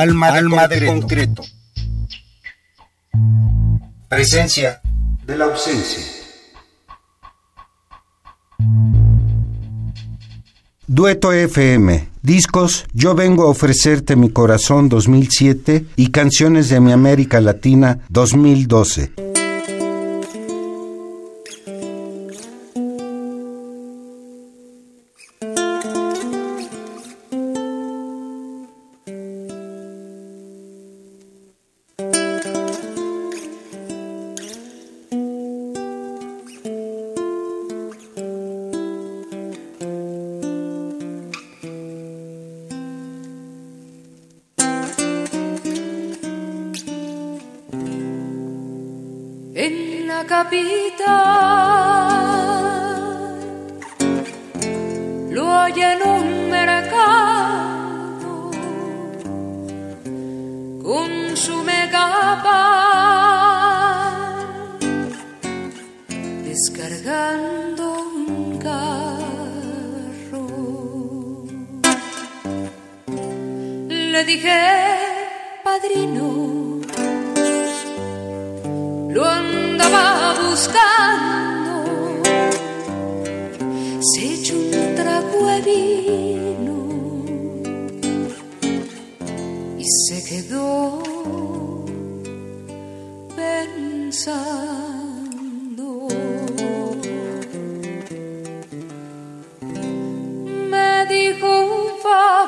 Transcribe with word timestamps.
Alma, 0.00 0.32
de, 0.32 0.38
Alma 0.38 0.62
concreto. 0.62 0.80
de, 0.80 1.00
concreto. 1.00 1.42
Presencia 4.08 4.80
de 5.24 5.38
la 5.38 5.44
ausencia. 5.46 6.02
Dueto 10.86 11.32
FM, 11.32 12.08
discos 12.22 12.84
Yo 12.92 13.14
vengo 13.14 13.44
a 13.44 13.46
ofrecerte 13.46 14.16
mi 14.16 14.30
corazón 14.30 14.88
2007 14.88 15.86
y 15.96 16.10
canciones 16.10 16.68
de 16.68 16.80
mi 16.80 16.92
América 16.92 17.40
Latina 17.40 18.00
2012. 18.10 19.23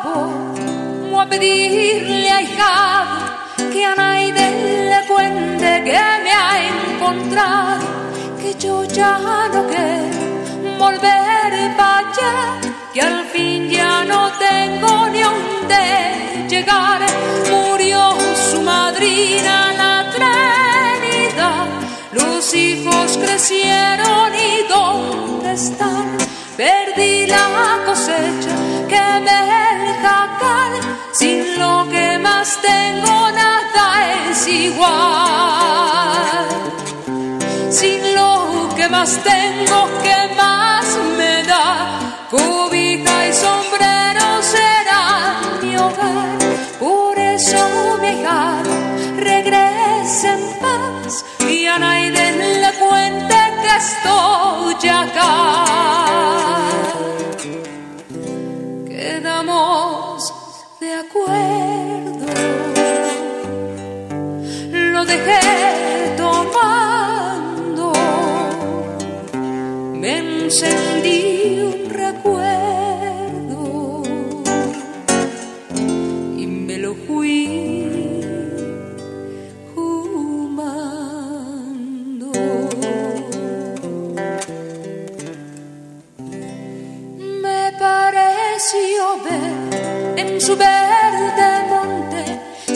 favor 0.02 1.20
a 1.20 1.26
pedirle 1.26 2.30
a 2.30 2.42
Ijado 2.42 3.16
que 3.72 3.84
a 3.84 3.94
Naiden 3.94 4.90
le 4.90 5.00
cuente 5.08 5.82
que 5.86 6.00
me 6.24 6.32
ha 6.42 6.52
encontrado, 6.72 7.86
que 8.40 8.54
yo 8.54 8.84
ya 8.84 9.18
no 9.52 9.66
quiero 9.66 10.78
volver 10.78 11.52
para 11.78 11.98
allá, 11.98 12.34
que 12.92 13.00
al 13.00 13.24
fin 13.32 13.70
ya 13.70 14.04
no 14.04 14.30
tengo 14.46 15.08
ni 15.08 15.20
dónde 15.20 16.46
llegar. 16.48 17.00
Murió 17.50 18.02
su 18.50 18.60
madrina 18.60 19.72
la 19.82 19.94
Trinidad, 20.14 21.66
los 22.12 22.54
hijos 22.54 23.18
crecieron 23.22 24.30
y 24.34 24.68
dónde 24.68 25.52
están. 25.52 26.06
Perdí 26.56 27.26
la 27.26 27.82
cosecha 27.86 28.54
que 28.88 29.20
me 29.24 29.75
sin 31.12 31.58
lo 31.58 31.86
que 31.90 32.18
más 32.18 32.58
tengo 32.60 33.30
nada 33.32 33.84
es 34.28 34.46
igual. 34.46 36.46
Sin 37.70 38.14
lo 38.14 38.68
que 38.76 38.88
más 38.88 39.18
tengo, 39.22 39.88
que 40.02 40.34
más 40.36 40.86
me 41.18 41.42
da, 41.44 42.26
cubija 42.30 43.28
y 43.28 43.32
sombrero 43.32 44.42
será 44.54 45.40
mi 45.62 45.76
hogar. 45.76 46.38
Por 46.78 47.18
eso 47.18 47.98
mi 48.00 48.20
hija 48.20 48.62
regresa 49.16 50.34
en 50.34 50.42
paz 50.60 51.24
y 51.48 51.66
a 51.66 51.78
nadie 51.78 52.10
le 52.62 52.72
cuente 52.78 53.36
que 53.62 53.76
estoy 53.76 54.88
acá. 54.88 55.65
encendí 70.46 71.58
un 71.60 71.90
recuerdo 71.90 73.52
y 76.38 76.46
me 76.46 76.78
lo 76.78 76.94
fui 76.94 78.20
fumando. 79.74 80.70
Me 87.42 87.72
pareció 87.80 89.02
ver 89.26 89.52
en 90.16 90.40
su 90.40 90.56
verde 90.56 91.48
monte 91.68 92.22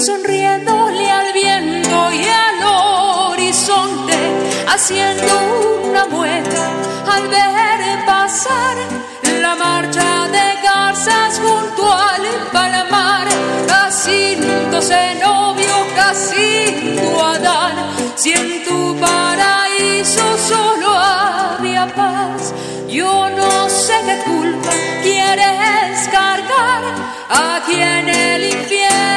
sonriéndole 0.00 1.08
al 1.08 1.32
viento 1.32 2.12
y 2.12 2.24
al 2.44 2.64
horizonte 3.30 4.18
haciendo 4.66 5.34
una 5.84 6.06
mueca 6.06 6.79
al 7.20 7.28
ver 7.28 8.04
pasar 8.06 8.76
la 9.40 9.54
marcha 9.54 10.28
de 10.28 10.46
garzas 10.62 11.40
junto 11.40 11.92
al 11.92 12.22
palmar. 12.52 13.26
Jacinto 13.68 14.80
se 14.80 15.14
novio, 15.16 15.74
Jacinto 15.96 17.24
Adán, 17.24 17.74
si 18.16 18.32
en 18.32 18.64
tu 18.64 18.96
paraíso 18.98 20.24
solo 20.48 20.88
había 20.88 21.86
paz. 21.94 22.54
Yo 22.88 23.30
no 23.30 23.68
sé 23.68 23.94
qué 24.06 24.16
culpa 24.24 24.70
quieres 25.02 26.08
cargar 26.10 26.82
aquí 27.28 27.80
en 27.80 28.08
el 28.08 28.44
infierno. 28.44 29.09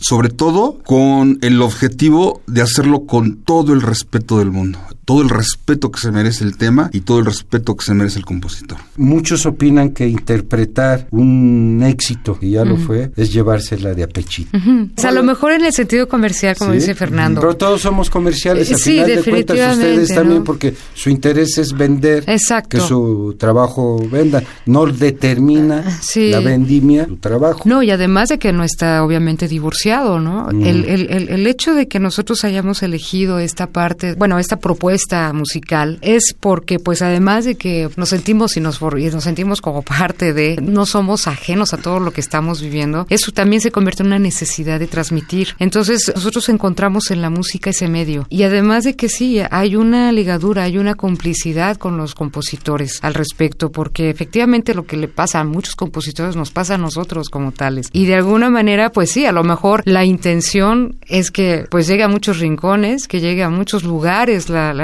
sobre 0.00 0.28
todo 0.28 0.78
con 0.84 1.38
el 1.42 1.60
objetivo 1.62 2.42
de 2.46 2.62
hacerlo 2.62 3.06
con 3.06 3.36
todo 3.36 3.72
el 3.72 3.82
respeto 3.82 4.38
del 4.38 4.50
mundo 4.50 4.78
todo 5.04 5.22
el 5.22 5.28
respeto 5.28 5.90
que 5.90 6.00
se 6.00 6.10
merece 6.10 6.44
el 6.44 6.56
tema 6.56 6.88
y 6.92 7.00
todo 7.00 7.18
el 7.18 7.26
respeto 7.26 7.76
que 7.76 7.84
se 7.84 7.94
merece 7.94 8.18
el 8.18 8.24
compositor. 8.24 8.78
Muchos 8.96 9.44
opinan 9.46 9.90
que 9.90 10.08
interpretar 10.08 11.08
un 11.10 11.82
éxito, 11.84 12.38
y 12.40 12.52
ya 12.52 12.64
lo 12.64 12.76
fue, 12.76 13.10
es 13.16 13.32
llevársela 13.32 13.94
de 13.94 14.02
apechito. 14.02 14.56
O 14.56 15.00
sea, 15.00 15.10
a 15.10 15.12
lo 15.12 15.22
mejor 15.22 15.52
en 15.52 15.64
el 15.64 15.72
sentido 15.72 16.08
comercial, 16.08 16.56
como 16.56 16.72
dice 16.72 16.94
Fernando. 16.94 17.40
Pero 17.40 17.56
todos 17.56 17.82
somos 17.82 18.10
comerciales, 18.10 18.70
al 18.70 18.78
final 18.78 19.06
de 19.06 19.22
cuentas 19.22 19.74
ustedes 19.74 20.08
también, 20.14 20.44
porque 20.44 20.74
su 20.94 21.10
interés 21.10 21.58
es 21.58 21.72
vender, 21.72 22.24
que 22.68 22.80
su 22.80 23.36
trabajo 23.38 23.98
venda, 24.10 24.42
no 24.66 24.86
determina 24.86 25.84
la 26.14 26.40
vendimia 26.40 27.06
su 27.06 27.16
trabajo. 27.16 27.62
No, 27.64 27.82
y 27.82 27.90
además 27.90 28.28
de 28.30 28.38
que 28.38 28.52
no 28.52 28.64
está 28.64 29.04
obviamente 29.04 29.23
divorciado, 29.24 30.20
¿no? 30.20 30.50
El, 30.50 30.84
el, 30.84 31.10
el, 31.10 31.28
el 31.28 31.46
hecho 31.46 31.74
de 31.74 31.88
que 31.88 31.98
nosotros 31.98 32.44
hayamos 32.44 32.82
elegido 32.82 33.38
esta 33.38 33.66
parte, 33.66 34.14
bueno, 34.14 34.38
esta 34.38 34.58
propuesta 34.58 35.32
musical 35.32 35.98
es 36.02 36.34
porque 36.38 36.78
pues 36.78 37.02
además 37.02 37.44
de 37.44 37.56
que 37.56 37.88
nos 37.96 38.10
sentimos 38.10 38.56
y 38.56 38.60
nos, 38.60 38.80
nos 38.80 39.24
sentimos 39.24 39.60
como 39.60 39.82
parte 39.82 40.32
de, 40.32 40.58
no 40.62 40.86
somos 40.86 41.26
ajenos 41.26 41.72
a 41.74 41.78
todo 41.78 42.00
lo 42.00 42.12
que 42.12 42.20
estamos 42.20 42.60
viviendo, 42.60 43.06
eso 43.10 43.32
también 43.32 43.60
se 43.60 43.70
convierte 43.70 44.02
en 44.02 44.08
una 44.08 44.18
necesidad 44.18 44.78
de 44.78 44.86
transmitir. 44.86 45.48
Entonces 45.58 46.12
nosotros 46.14 46.48
encontramos 46.48 47.10
en 47.10 47.22
la 47.22 47.30
música 47.30 47.70
ese 47.70 47.88
medio 47.88 48.26
y 48.28 48.42
además 48.42 48.84
de 48.84 48.96
que 48.96 49.08
sí, 49.08 49.40
hay 49.50 49.76
una 49.76 50.12
ligadura, 50.12 50.64
hay 50.64 50.78
una 50.78 50.94
complicidad 50.94 51.76
con 51.76 51.96
los 51.96 52.14
compositores 52.14 52.98
al 53.02 53.14
respecto 53.14 53.70
porque 53.70 54.10
efectivamente 54.10 54.74
lo 54.74 54.86
que 54.86 54.96
le 54.96 55.08
pasa 55.08 55.40
a 55.40 55.44
muchos 55.44 55.74
compositores 55.74 56.36
nos 56.36 56.50
pasa 56.50 56.74
a 56.74 56.78
nosotros 56.78 57.28
como 57.28 57.52
tales 57.52 57.88
y 57.92 58.06
de 58.06 58.14
alguna 58.14 58.50
manera 58.50 58.90
pues 58.90 59.13
sí, 59.14 59.26
a 59.26 59.32
lo 59.32 59.44
mejor 59.44 59.82
la 59.84 60.04
intención 60.04 60.96
es 61.06 61.30
que 61.30 61.66
pues 61.70 61.86
llegue 61.86 62.02
a 62.02 62.08
muchos 62.08 62.40
rincones, 62.40 63.06
que 63.06 63.20
llegue 63.20 63.44
a 63.44 63.48
muchos 63.48 63.84
lugares 63.84 64.48
la 64.48 64.74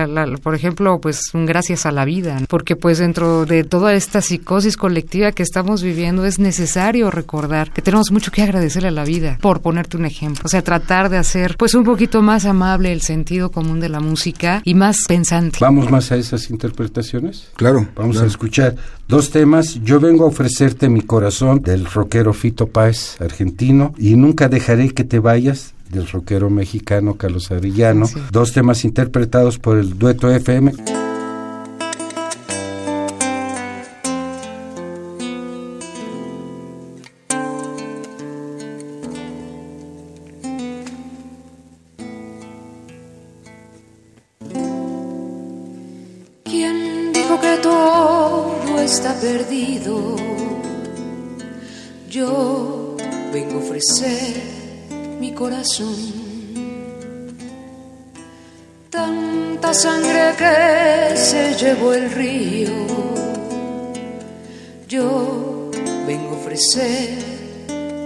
por 0.42 0.54
ejemplo, 0.54 1.00
pues 1.00 1.34
un 1.34 1.46
gracias 1.46 1.84
a 1.84 1.90
la 1.90 2.04
vida, 2.04 2.38
porque 2.48 2.76
pues 2.76 2.98
dentro 2.98 3.44
de 3.44 3.64
toda 3.64 3.94
esta 3.94 4.20
psicosis 4.20 4.76
colectiva 4.76 5.32
que 5.32 5.42
estamos 5.42 5.82
viviendo 5.82 6.24
es 6.24 6.38
necesario 6.38 7.10
recordar 7.10 7.72
que 7.72 7.82
tenemos 7.82 8.12
mucho 8.12 8.30
que 8.30 8.42
agradecerle 8.42 8.88
a 8.88 8.92
la 8.92 9.04
vida, 9.04 9.38
por 9.40 9.60
ponerte 9.60 9.96
un 9.96 10.06
ejemplo. 10.06 10.42
O 10.44 10.48
sea, 10.48 10.62
tratar 10.62 11.08
de 11.08 11.16
hacer 11.16 11.56
pues 11.56 11.74
un 11.74 11.82
poquito 11.82 12.22
más 12.22 12.44
amable 12.44 12.92
el 12.92 13.02
sentido 13.02 13.50
común 13.50 13.80
de 13.80 13.88
la 13.88 14.00
música 14.00 14.62
y 14.64 14.74
más 14.74 15.06
pensante. 15.08 15.58
Vamos 15.60 15.90
más 15.90 16.12
a 16.12 16.16
esas 16.16 16.50
interpretaciones. 16.50 17.48
Claro. 17.56 17.88
Vamos 17.96 18.20
a 18.20 18.26
escuchar 18.26 18.76
dos 19.10 19.30
temas. 19.30 19.80
Yo 19.82 20.00
vengo 20.00 20.24
a 20.24 20.28
ofrecerte 20.28 20.88
mi 20.88 21.02
corazón 21.02 21.62
del 21.62 21.84
rockero 21.84 22.32
Fito 22.32 22.68
Páez, 22.68 23.20
argentino, 23.20 23.92
y 23.98 24.14
nunca 24.14 24.48
dejaré 24.48 24.90
que 24.90 25.04
te 25.04 25.18
vayas 25.18 25.74
del 25.90 26.06
rockero 26.06 26.48
mexicano 26.48 27.16
Carlos 27.16 27.50
Arellano. 27.50 28.06
Dos 28.30 28.52
temas 28.52 28.84
interpretados 28.84 29.58
por 29.58 29.76
el 29.78 29.98
dueto 29.98 30.30
FM. 30.30 30.72
Tanta 58.90 59.72
sangre 59.72 60.34
que 60.36 61.16
se 61.16 61.54
llevó 61.54 61.92
el 61.94 62.10
río. 62.10 62.72
Yo 64.88 65.70
vengo 66.06 66.34
a 66.34 66.38
ofrecer 66.38 67.16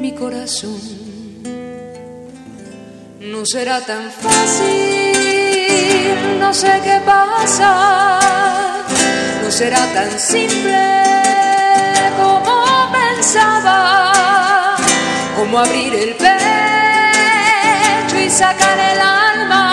mi 0.03 0.13
corazón. 0.13 0.79
No 3.21 3.47
será 3.47 3.81
tan 3.81 4.11
fácil, 4.11 5.15
no 6.39 6.53
sé 6.53 6.81
qué 6.85 7.01
pasa. 7.07 8.44
No 9.45 9.51
será 9.51 9.85
tan 9.93 10.19
simple 10.19 10.83
como 12.17 12.91
pensaba, 12.91 14.75
como 15.37 15.59
abrir 15.59 15.95
el 15.95 16.15
pecho 16.15 16.33
y 18.25 18.31
sacar 18.31 18.79
el 18.79 19.01
alma. 19.01 19.67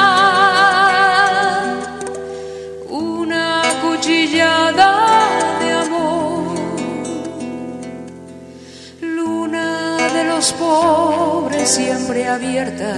Una 2.89 3.63
cuchillada 3.81 4.89
de 5.61 5.71
amor. 5.71 6.55
Luna 8.99 9.95
de 10.13 10.25
los 10.25 10.51
pobres 10.51 11.69
siempre 11.69 12.27
abierta. 12.27 12.93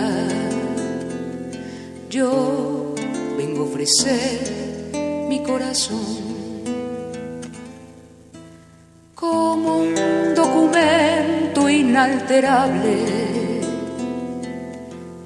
Yo 2.10 2.96
vengo 3.38 3.62
a 3.62 3.66
ofrecer 3.68 4.74
mi 5.30 5.44
corazón. 5.44 6.23
Inalterable. 11.84 12.96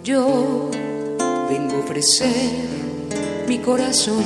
Yo 0.04 0.70
vengo 1.50 1.76
a 1.76 1.80
ofrecer 1.80 2.52
mi 3.48 3.58
corazón 3.60 4.24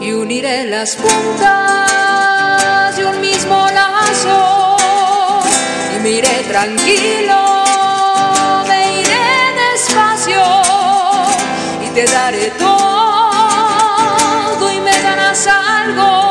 y 0.00 0.12
uniré 0.12 0.66
las 0.66 0.94
puntas 0.96 2.96
de 2.96 3.04
un 3.04 3.20
mismo 3.20 3.66
lazo 3.80 4.76
y 5.96 6.00
me 6.02 6.10
iré 6.10 6.44
tranquilo, 6.48 7.64
me 8.68 9.00
iré 9.00 9.28
despacio 9.72 10.42
y 11.84 11.88
te 11.94 12.04
daré 12.04 12.52
todo 12.58 12.78
y 14.72 14.80
me 14.80 14.96
darás 15.02 15.46
algo, 15.46 16.27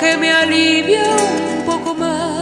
que 0.00 0.16
me 0.16 0.32
alivie 0.32 1.02
un 1.58 1.64
poco 1.64 1.94
más. 1.94 2.32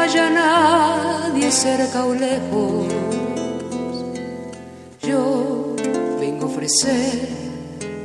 haya 0.00 0.30
nadie 0.30 1.52
cerca 1.52 2.04
o 2.06 2.14
lejos, 2.14 2.86
yo 5.02 5.76
vengo 6.18 6.46
a 6.46 6.48
ofrecer 6.48 7.28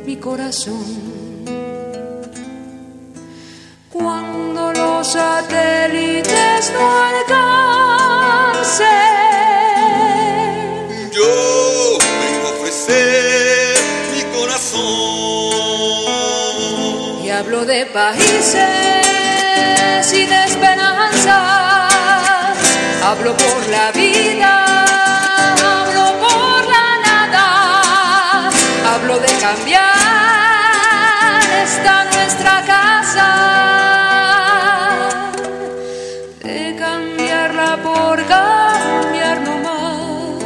mi 0.05 0.17
corazón. 0.17 0.85
Cuando 3.91 4.73
los 4.73 5.07
satélites 5.07 6.71
no 6.75 6.83
alcancen, 7.09 9.04
de 17.85 17.91
países 17.91 18.63
y 20.13 20.25
de 20.25 20.43
esperanza 20.45 21.87
Hablo 23.03 23.35
por 23.37 23.67
la 23.69 23.91
vida, 23.91 24.65
hablo 25.71 26.19
por 26.19 26.67
la 26.75 26.97
nada, 27.05 28.49
hablo 28.93 29.19
de 29.19 29.27
cambiar 29.45 29.83
esta 31.63 32.05
nuestra 32.05 32.65
casa, 32.65 33.29
de 36.43 36.75
cambiarla 36.79 37.77
por 37.83 38.25
cambiar 38.25 39.41
no 39.41 39.57
más. 39.59 40.41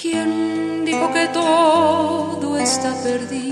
¿Quién 0.00 0.84
dijo 0.84 1.12
que 1.12 1.26
todo 1.28 2.56
está 2.56 2.94
perdido? 3.02 3.49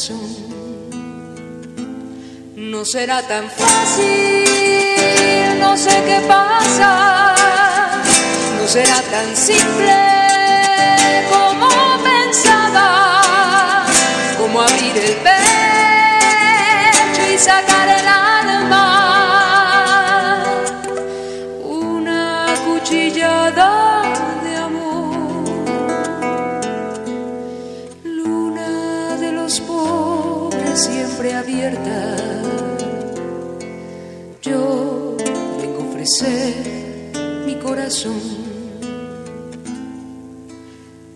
Corazón. 0.00 0.20
No 2.56 2.84
será 2.84 3.22
tan 3.22 3.50
fácil, 3.50 4.44
no 5.60 5.76
sé 5.76 5.90
qué 6.06 6.20
pasa, 6.26 7.34
no 8.58 8.66
será 8.68 9.02
tan 9.02 9.36
simple 9.36 9.96
como 11.30 11.68
pensaba, 12.02 13.84
como 14.38 14.62
abrir 14.62 14.96
el 14.96 15.16
pecho 15.16 15.39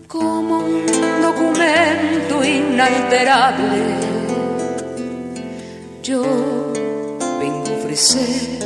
como 0.07 0.59
un 0.59 0.85
documento 1.21 2.43
inalterable. 2.43 3.83
Yo 6.03 6.21
vengo 7.39 7.67
a 7.67 7.71
ofrecer 7.79 8.59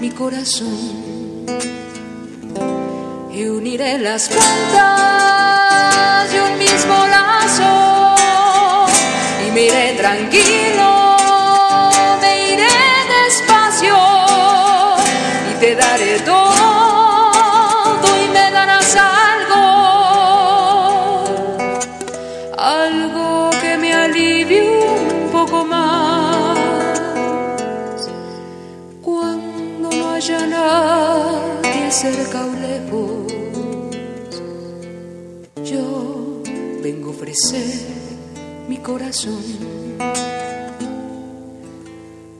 mi 0.00 0.10
corazón 0.10 1.46
y 3.32 3.44
uniré 3.44 3.98
las 3.98 4.28
puntas 4.28 6.32
de 6.32 6.40
un 6.40 6.58
mismo 6.58 7.06
lazo 7.06 8.16
me 9.52 9.62
iré 9.62 9.94
tranquilo, 9.94 10.97
mi 38.68 38.78
corazón. 38.78 39.40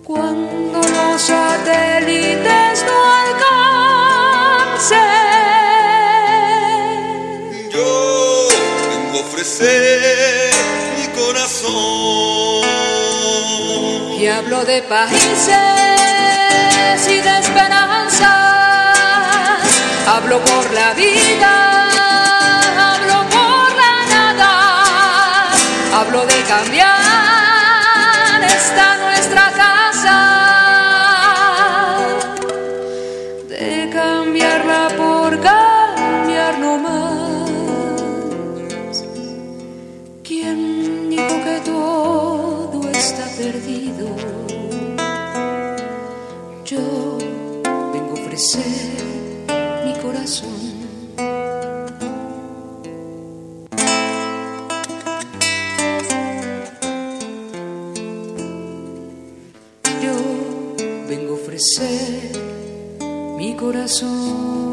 Cuando 0.04 0.78
los 0.80 1.22
satélites 1.22 2.84
no 2.84 3.04
alcancen, 3.22 4.98
Yo 7.70 8.48
vengo 8.90 9.18
a 9.18 9.20
ofrecer 9.20 10.50
mi 10.98 11.06
corazón. 11.16 11.70
y 14.20 14.26
hablo 14.26 14.64
de 14.64 14.82
países 14.82 15.54
y 17.08 17.20
de 17.20 17.38
esperanzas, 17.38 18.26
hablo 20.08 20.40
por 20.44 20.72
la 20.72 20.92
vida, 20.94 21.67
hablo 25.98 26.24
de 26.26 26.42
cambiar 26.44 26.97
ofrecer 61.58 62.30
mi 63.36 63.56
corazón. 63.56 64.67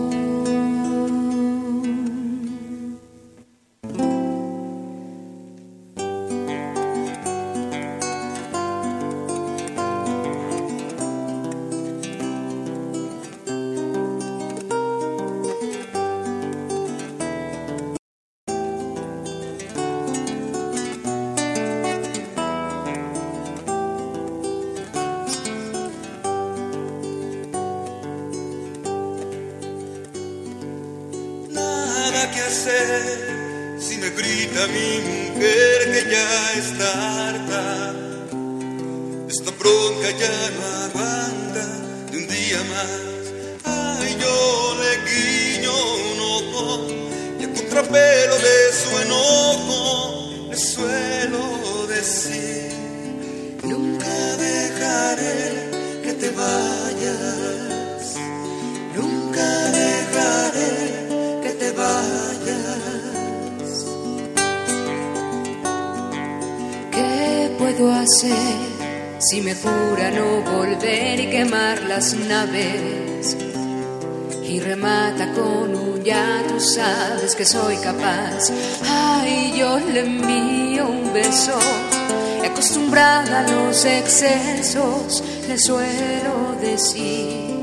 Excesos, 83.83 85.21
le 85.47 85.57
suelo 85.57 86.55
decir. 86.61 87.53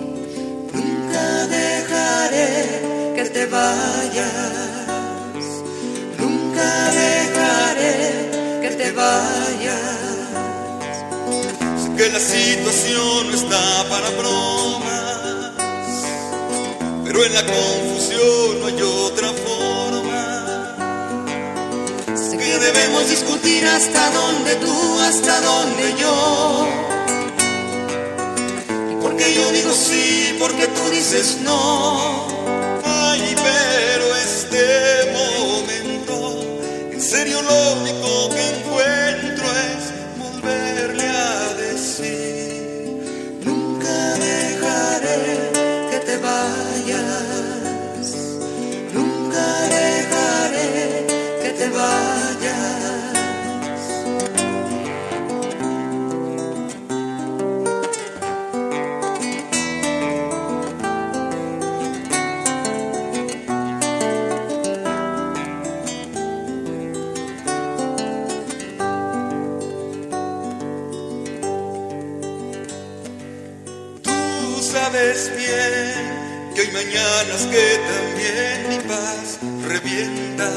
Nunca 0.74 1.46
dejaré 1.46 3.14
que 3.16 3.24
te 3.30 3.46
vayas. 3.46 4.32
Nunca 6.18 6.90
dejaré 6.90 8.60
que 8.60 8.70
te 8.76 8.92
vayas. 8.92 10.02
Que 11.96 12.10
la 12.10 12.20
situación 12.20 13.30
no 13.30 13.34
está 13.34 13.84
para 13.88 14.10
bromas, 14.10 15.52
pero 17.04 17.24
en 17.24 17.32
la 17.34 17.44
confusión 17.46 18.60
no 18.60 18.66
hay 18.66 18.74
debemos 22.72 23.08
discutir 23.08 23.66
hasta 23.66 24.10
donde 24.10 24.56
tú, 24.56 25.00
hasta 25.00 25.40
donde 25.40 25.94
yo. 25.98 26.66
Porque 29.00 29.34
yo 29.34 29.50
digo 29.52 29.72
sí, 29.72 30.36
porque 30.38 30.66
tú 30.68 30.90
dices 30.90 31.38
no. 31.42 32.31
Mañanas 77.22 77.46
que 77.46 77.78
también 77.92 78.68
mi 78.68 78.78
paz 78.88 79.38
revienta, 79.68 80.50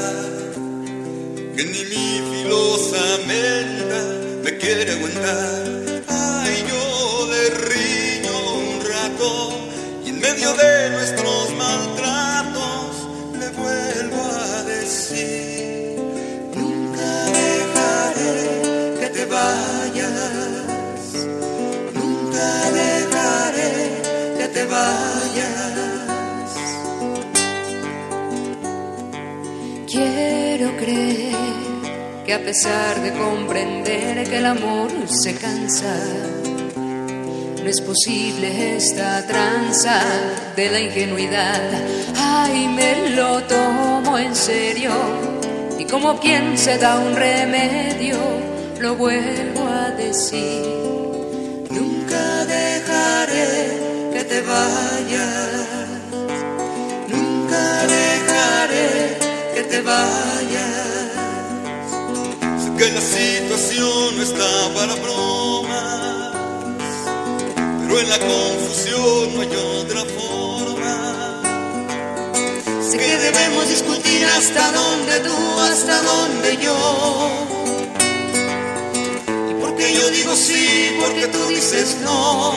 que 1.56 1.64
ni 1.64 1.84
mi 1.84 2.20
filosamente 2.32 3.98
me 4.42 4.58
quiere 4.58 4.92
aguantar. 4.92 6.02
Ay, 6.08 6.64
yo 6.68 7.28
le 7.30 7.50
riño 7.70 8.34
un 8.54 8.80
rato 8.84 9.28
y 10.04 10.08
en 10.10 10.20
medio 10.20 10.54
de 10.54 10.90
nuestros 10.90 11.54
maltratos 11.54 13.08
le 13.38 13.48
vuelvo 13.50 14.22
a 14.24 14.62
decir, 14.64 15.96
nunca 16.54 17.10
dejaré 17.42 18.40
que 19.00 19.08
te 19.16 19.24
vayas. 19.26 20.10
Nunca 21.94 22.70
dejaré 22.72 23.72
que 24.38 24.48
te 24.48 24.64
vayas. 24.64 25.15
Que 32.26 32.34
a 32.34 32.42
pesar 32.42 33.00
de 33.02 33.12
comprender 33.12 34.28
que 34.28 34.38
el 34.38 34.46
amor 34.46 34.90
se 35.06 35.36
cansa, 35.36 35.94
no 36.74 37.70
es 37.70 37.80
posible 37.80 38.76
esta 38.76 39.24
tranza 39.24 40.00
de 40.56 40.68
la 40.68 40.80
ingenuidad. 40.80 41.70
Ay, 42.16 42.66
me 42.66 43.10
lo 43.10 43.42
tomo 43.44 44.18
en 44.18 44.34
serio 44.34 44.90
y 45.78 45.84
como 45.84 46.18
quien 46.18 46.58
se 46.58 46.78
da 46.78 46.98
un 46.98 47.14
remedio, 47.14 48.18
lo 48.80 48.96
vuelvo 48.96 49.64
a 49.68 49.92
decir. 49.92 50.66
Nunca 51.70 52.44
dejaré 52.44 54.10
que 54.14 54.24
te 54.24 54.40
vayas. 54.40 55.68
Nunca 57.08 57.86
dejaré 57.86 59.18
que 59.54 59.62
te 59.62 59.80
vayas. 59.82 60.45
Que 62.78 62.92
la 62.92 63.00
situación 63.00 64.16
no 64.16 64.22
está 64.22 64.74
para 64.74 64.94
bromas, 64.96 66.32
pero 67.80 68.00
en 68.00 68.08
la 68.10 68.18
confusión 68.18 69.34
no 69.34 69.40
hay 69.40 69.48
otra 69.80 70.04
forma. 70.04 71.42
Sé 72.82 72.98
que 72.98 73.16
debemos 73.16 73.68
discutir 73.70 74.26
hasta 74.26 74.72
donde 74.72 75.20
tú, 75.20 75.60
hasta 75.60 76.02
donde 76.02 76.58
yo. 76.58 76.76
Y 79.50 79.54
porque 79.54 79.94
yo 79.94 80.10
digo 80.10 80.36
sí, 80.36 80.98
porque 81.00 81.28
tú 81.28 81.48
dices 81.48 81.96
no. 82.02 82.52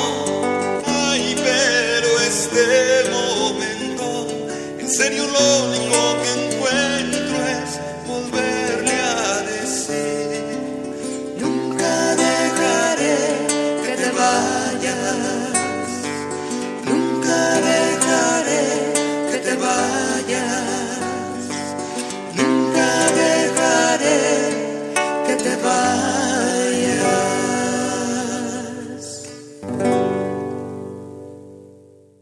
Ay, 0.85 1.33
pero 1.41 2.19
este 2.19 3.09
momento, 3.09 4.27
en 4.79 4.89
serio 4.89 5.25
lo 5.27 5.65
único 5.67 6.17
que 6.23 6.49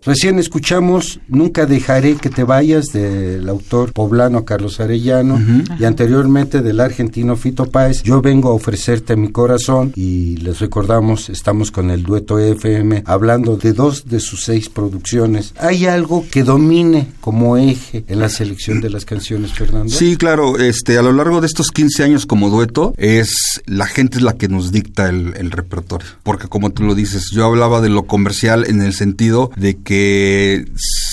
Recién 0.08 0.40
escuchamos 0.40 1.20
Nunca 1.28 1.66
dejaré 1.66 2.16
que 2.16 2.30
te 2.30 2.44
vayas 2.44 2.88
del 2.88 3.48
autor 3.50 3.92
poblano 3.92 4.46
Carlos 4.46 4.80
Arellano 4.80 5.40
y 5.78 5.84
anteriormente 5.84 6.62
del 6.62 6.80
argentino 6.80 7.36
Fito 7.36 7.70
Páez. 7.70 8.04
Yo 8.04 8.22
vengo 8.22 8.50
a 8.50 8.54
ofrecerte 8.54 9.18
mi 9.18 9.30
corazón 9.30 9.92
y 9.96 10.38
les 10.38 10.60
recordamos, 10.60 11.30
estamos 11.30 11.72
con 11.72 11.92
el 11.92 12.04
dueto 12.04 12.40
FM 12.40 13.04
hablando 13.06 13.58
de 13.58 13.74
dos 13.74 14.06
de 14.06 14.20
sus 14.20 14.46
seis 14.46 14.70
producciones. 14.70 15.54
¿Hay 15.60 15.86
algo 15.86 16.26
que 16.32 16.44
domine 16.44 17.10
como 17.20 17.58
eje 17.58 18.06
en 18.08 18.20
la 18.20 18.30
selección 18.30 18.80
de 18.80 18.90
las 18.90 19.04
canciones, 19.04 19.54
Fernando? 19.54 19.94
Sí, 19.94 20.16
claro, 20.16 20.58
este 20.58 20.98
a 20.98 21.02
lo 21.02 21.12
largo 21.12 21.42
de 21.42 21.48
estos 21.48 21.72
15 21.72 22.04
años 22.04 22.26
como 22.26 22.50
dueto 22.50 22.94
es 22.98 23.62
la 23.66 23.88
gente 23.88 24.18
es 24.18 24.24
la 24.24 24.38
que 24.38 24.48
nos 24.48 24.72
dicta 24.72 25.10
el, 25.10 25.34
el 25.38 25.52
repertorio, 25.52 26.08
porque 26.24 26.48
como 26.48 26.70
tú 26.70 26.84
lo 26.84 26.96
dices, 26.96 27.32
yo 27.34 27.46
hablaba 27.46 27.82
de 27.82 27.90
lo 27.90 28.04
comercial 28.04 28.66
en 28.68 28.82
el 28.82 28.94
sentido 28.94 29.52
de 29.58 29.76
que 29.76 29.97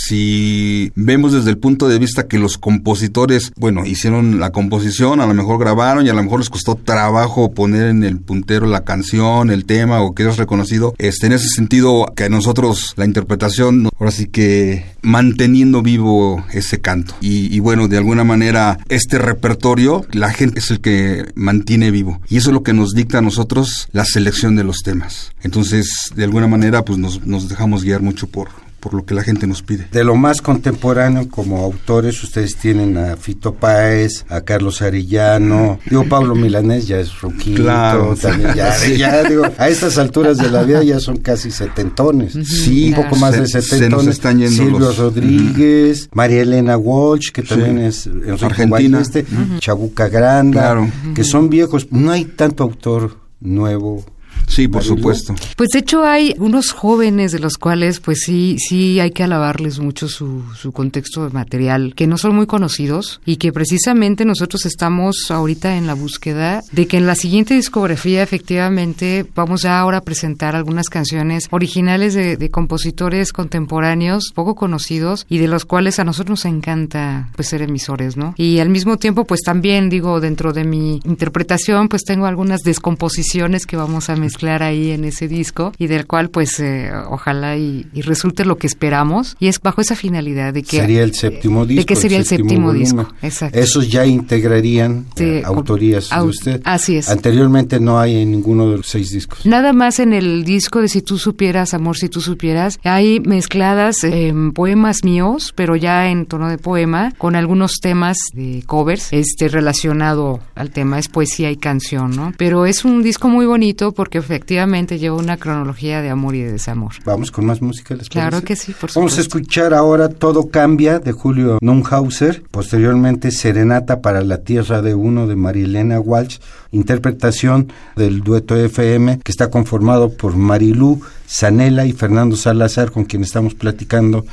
si 0.07 0.93
vemos 0.95 1.33
desde 1.33 1.51
el 1.51 1.59
punto 1.59 1.89
de 1.89 1.99
vista 1.99 2.27
que 2.27 2.39
los 2.39 2.59
compositores, 2.59 3.53
bueno, 3.57 3.87
hicieron 3.87 4.39
la 4.39 4.51
composición, 4.51 5.21
a 5.21 5.27
lo 5.27 5.35
mejor 5.35 5.59
grabaron 5.59 6.05
y 6.05 6.11
a 6.11 6.15
lo 6.15 6.23
mejor 6.23 6.41
les 6.41 6.51
costó 6.51 6.75
trabajo 6.75 7.53
poner 7.53 7.89
en 7.89 8.05
el 8.05 8.19
puntero 8.19 8.67
la 8.67 8.85
canción, 8.85 9.51
el 9.51 9.65
tema 9.65 10.03
o 10.03 10.15
que 10.15 10.29
es 10.29 10.37
reconocido, 10.37 10.95
este, 10.99 11.27
en 11.27 11.33
ese 11.33 11.49
sentido 11.49 12.07
que 12.15 12.29
nosotros 12.29 12.93
la 12.97 13.07
interpretación, 13.07 13.89
ahora 13.99 14.11
sí 14.11 14.27
que 14.27 14.85
manteniendo 15.03 15.83
vivo 15.83 16.45
ese 16.53 16.81
canto. 16.81 17.15
Y, 17.21 17.59
bueno, 17.61 17.89
de 17.89 17.99
alguna 17.99 18.25
manera 18.25 18.79
este 18.89 19.19
repertorio, 19.19 20.05
la 20.13 20.33
gente 20.33 20.59
es 20.59 20.71
el 20.71 20.81
que 20.81 21.27
mantiene 21.35 21.91
vivo. 21.91 22.21
Y 22.29 22.37
eso 22.37 22.51
es 22.51 22.55
lo 22.55 22.63
que 22.63 22.73
nos 22.73 22.93
dicta 22.93 23.19
a 23.19 23.23
nosotros 23.23 23.89
la 23.93 24.05
selección 24.05 24.57
de 24.57 24.65
los 24.65 24.83
temas. 24.83 25.33
Entonces, 25.43 26.11
de 26.15 26.25
alguna 26.25 26.47
manera, 26.47 26.85
pues 26.85 26.99
nos 26.99 27.49
dejamos 27.49 27.85
guiar 27.85 28.03
mucho 28.03 28.27
por, 28.27 28.49
por 28.85 28.93
lo 28.93 29.07
que 29.07 29.15
la 29.15 29.23
gente 29.23 29.47
nos 29.47 29.63
pide. 29.63 29.89
De 29.91 30.05
lo 30.05 30.15
más 30.15 30.43
contemporáneo 30.43 31.27
como 31.31 31.65
autores, 31.65 32.23
ustedes 32.23 32.55
tienen 32.57 32.99
a 32.99 33.17
Fito 33.17 33.55
Páez, 33.55 34.27
a 34.29 34.43
Carlos 34.43 34.83
Arellano, 34.83 35.79
digo 35.89 36.05
Pablo 36.05 36.35
Milanés 36.35 36.87
ya 36.87 36.99
es 37.01 37.19
roquito, 37.23 37.63
Claro. 37.63 38.15
también 38.15 38.55
ya, 38.55 38.73
Sí. 38.79 38.99
ya, 38.99 39.23
digo, 39.25 39.45
a 39.57 39.69
estas 39.71 39.97
alturas 39.97 40.37
de 40.37 40.51
la 40.51 40.65
vida 40.65 40.83
ya 40.85 41.01
son 41.01 41.17
casi 41.17 41.51
setentones, 41.51 42.35
Sí, 42.47 42.91
un 42.91 43.03
poco 43.03 43.17
más 43.17 43.35
se- 43.35 43.41
de 43.41 43.47
se 43.49 43.57
nos 43.59 43.67
setentones, 43.69 44.09
están 44.09 44.39
yendo 44.39 44.55
Silvio 44.65 44.79
los- 44.81 44.99
Rodríguez, 44.99 46.11
María 46.13 46.43
Elena 46.43 46.77
Walsh, 46.77 47.31
que 47.33 47.41
también 47.43 47.79
es 47.79 48.07
Argentina. 48.43 48.69
Balleste, 48.99 49.25
Chabuca 49.61 50.09
Granda, 50.09 50.61
Claro. 50.61 50.89
que 51.15 51.25
son 51.25 51.49
viejos, 51.49 51.89
no 51.91 52.11
hay 52.11 52.27
tanto 52.27 52.63
autor 52.65 53.17
nuevo. 53.41 54.05
Sí, 54.49 54.69
por 54.69 54.83
Marilu. 54.83 54.97
supuesto. 54.97 55.35
Pues 55.57 55.71
de 55.71 55.81
hecho 55.81 56.05
hay 56.05 56.35
unos 56.39 56.73
jóvenes 56.73 57.33
de 57.33 57.39
los 57.39 57.59
cuales 57.59 58.01
pues 58.01 58.21
sí, 58.25 58.57
sí 58.59 59.01
hay 59.01 59.11
que 59.11 59.25
alabarles 59.25 59.79
mucho 59.79 60.09
su, 60.09 60.43
su 60.55 60.73
contexto 60.73 61.29
material, 61.31 61.95
que 61.97 62.07
no 62.07 62.19
son 62.19 62.35
muy 62.37 62.47
conocidos 62.47 63.21
y 63.25 63.37
que 63.37 63.53
precisamente 63.53 64.25
nosotros 64.25 64.67
estamos 64.67 65.31
ahorita 65.31 65.77
en 65.77 65.87
la 65.87 65.95
búsqueda 65.95 66.63
de 66.73 66.87
que 66.87 66.97
en 66.97 67.07
la 67.07 67.15
siguiente 67.15 67.55
discografía 67.55 68.23
efectivamente 68.23 69.27
vamos 69.35 69.63
ya 69.63 69.79
ahora 69.79 69.99
a 69.99 70.03
presentar 70.03 70.57
algunas 70.57 70.89
canciones 70.89 71.49
originales 71.51 72.15
de, 72.15 72.37
de 72.37 72.51
compositores 72.51 73.33
contemporáneos 73.33 74.33
poco 74.35 74.55
conocidos 74.55 75.27
y 75.29 75.39
de 75.39 75.49
los 75.49 75.65
cuales 75.65 75.99
a 75.99 76.05
nosotros 76.05 76.25
nos 76.31 76.45
encanta 76.45 77.31
pues 77.37 77.49
ser 77.49 77.63
emisores, 77.63 78.17
¿no? 78.17 78.35
Y 78.37 78.59
al 78.59 78.69
mismo 78.69 78.97
tiempo 78.97 79.25
pues 79.25 79.43
también 79.43 79.89
digo 79.89 80.21
dentro 80.21 80.53
de 80.53 80.65
mi 80.65 81.01
interpretación 81.05 81.89
pues 81.89 82.05
tengo 82.05 82.27
algunas 82.27 82.61
descomposiciones 82.63 83.67
que 83.67 83.77
vamos 83.77 84.11
a 84.11 84.13
mezclar 84.35 84.65
ahí 84.65 84.91
en 84.91 85.05
ese 85.05 85.29
disco 85.29 85.73
y 85.79 85.87
del 85.87 86.07
cual 86.09 86.29
pues 86.29 86.59
eh, 86.59 86.91
ojalá 87.09 87.57
y, 87.57 87.87
y 87.95 88.03
resulte 88.03 88.45
lo 88.45 88.57
que 88.57 88.67
esperamos 88.67 89.37
y 89.39 89.47
es 89.47 89.61
bajo 89.61 89.81
esa 89.81 89.95
finalidad 89.95 90.53
de 90.53 90.65
que 90.65 90.79
sería 90.81 91.05
el 91.05 91.15
séptimo 91.15 91.65
disco. 91.67 91.81
de 91.83 91.87
que 91.87 91.95
sería 91.97 92.19
el 92.19 92.25
séptimo 92.25 92.67
volumen. 92.67 92.81
disco, 92.81 93.09
exacto. 93.23 93.57
Esos 93.59 93.89
ya 93.89 94.05
integrarían 94.07 95.07
Sí, 95.15 95.25
eh, 95.25 95.43
autorías 95.45 96.11
au- 96.11 96.25
de 96.25 96.29
usted. 96.31 96.61
así 96.65 96.97
es. 96.97 97.09
Anteriormente 97.09 97.79
no 97.79 98.01
hay 98.01 98.17
en 98.23 98.33
ninguno 98.33 98.69
de 98.71 98.79
los 98.79 98.89
seis 98.89 99.13
discos. 99.13 99.47
Nada 99.47 99.73
más 99.73 100.01
en 100.01 100.13
el 100.13 100.45
disco 100.45 100.81
de 100.81 100.89
Si 100.89 101.01
tú 101.03 101.17
supieras, 101.19 101.75
amor, 101.75 101.97
si 101.97 102.09
tú 102.09 102.21
supieras, 102.21 102.79
hay 102.83 103.21
mezcladas 103.21 104.03
eh, 104.05 104.33
poemas 104.55 105.05
míos, 105.05 105.53
pero 105.55 105.77
ya 105.77 106.09
en 106.11 106.27
tono 106.27 106.49
de 106.49 106.59
poema, 106.59 107.13
con 107.19 107.37
algunos 107.37 107.75
temas 107.81 108.17
de 108.33 108.63
covers, 108.67 109.13
este 109.13 109.49
relacionado 109.49 110.41
al 110.57 110.71
tema, 110.71 110.99
es 110.99 111.09
poesía 111.09 111.51
y 111.51 111.57
canción, 111.57 112.15
¿no? 112.17 112.33
Pero 112.37 112.67
es 112.67 112.85
un 112.85 113.03
disco 113.03 113.29
muy 113.29 113.47
bonito 113.47 113.93
porque 113.93 114.21
efectivamente 114.25 114.99
lleva 114.99 115.17
una 115.17 115.37
cronología 115.37 116.03
de 116.03 116.11
amor 116.11 116.35
y 116.35 116.43
de 116.43 116.53
desamor. 116.53 116.93
Vamos 117.05 117.31
con 117.31 117.47
más 117.47 117.61
música, 117.63 117.95
¿les 117.95 118.09
Claro 118.09 118.31
parece? 118.41 118.47
que 118.47 118.57
sí, 118.57 118.73
por 118.73 118.93
Vamos 118.95 119.13
a 119.13 119.17
supuesto. 119.23 119.39
escuchar 119.39 119.75
ahora 119.75 120.09
Todo 120.09 120.49
Cambia 120.51 120.99
de 120.99 121.13
Julio 121.13 121.59
Nunhauser, 121.61 122.43
posteriormente 122.51 123.31
Serenata 123.31 124.01
para 124.01 124.23
la 124.23 124.39
Tierra 124.39 124.83
de 124.83 124.95
Uno 124.95 125.27
de 125.27 125.37
Marilena 125.37 126.01
Walsh, 126.01 126.39
interpretación 126.73 127.73
del 127.97 128.21
dueto 128.23 128.57
FM 128.57 129.21
que 129.23 129.31
está 129.31 129.51
conformado 129.51 130.11
por 130.17 130.37
Marilú 130.37 131.01
Sanela 131.27 131.87
y 131.87 131.93
Fernando 131.93 132.37
Salazar 132.37 132.91
con 132.91 133.05
quien 133.05 133.23
estamos 133.23 133.55
platicando 133.55 134.25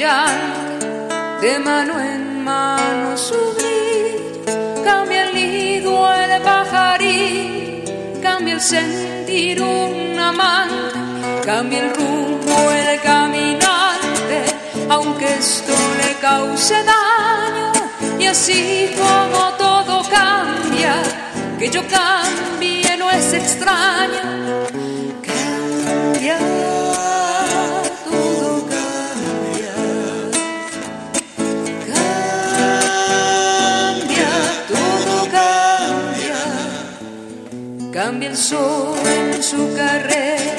de 0.00 1.58
mano 1.58 2.00
en 2.00 2.42
mano 2.42 3.18
su 3.18 3.34
brillo. 3.54 4.82
Cambia 4.82 5.28
el 5.28 5.34
nido, 5.34 6.14
el 6.14 6.40
pajarín, 6.40 7.84
cambia 8.22 8.54
el 8.54 8.60
sentir 8.62 9.60
un 9.60 10.18
amante. 10.18 10.98
cambia 11.44 11.80
el 11.80 11.94
rumbo 11.94 12.70
el 12.72 13.00
caminante, 13.02 14.38
aunque 14.88 15.34
esto 15.34 15.74
le 15.98 16.14
cause 16.18 16.76
daño, 16.82 17.72
y 18.18 18.24
así 18.24 18.90
como 18.96 19.52
todo 19.58 20.02
cambia, 20.08 20.94
que 21.58 21.68
yo 21.68 21.82
cambie 21.88 22.96
no 22.96 23.10
es 23.10 23.34
extraño, 23.34 24.39
en 38.32 39.42
su 39.42 39.74
carrera 39.74 40.54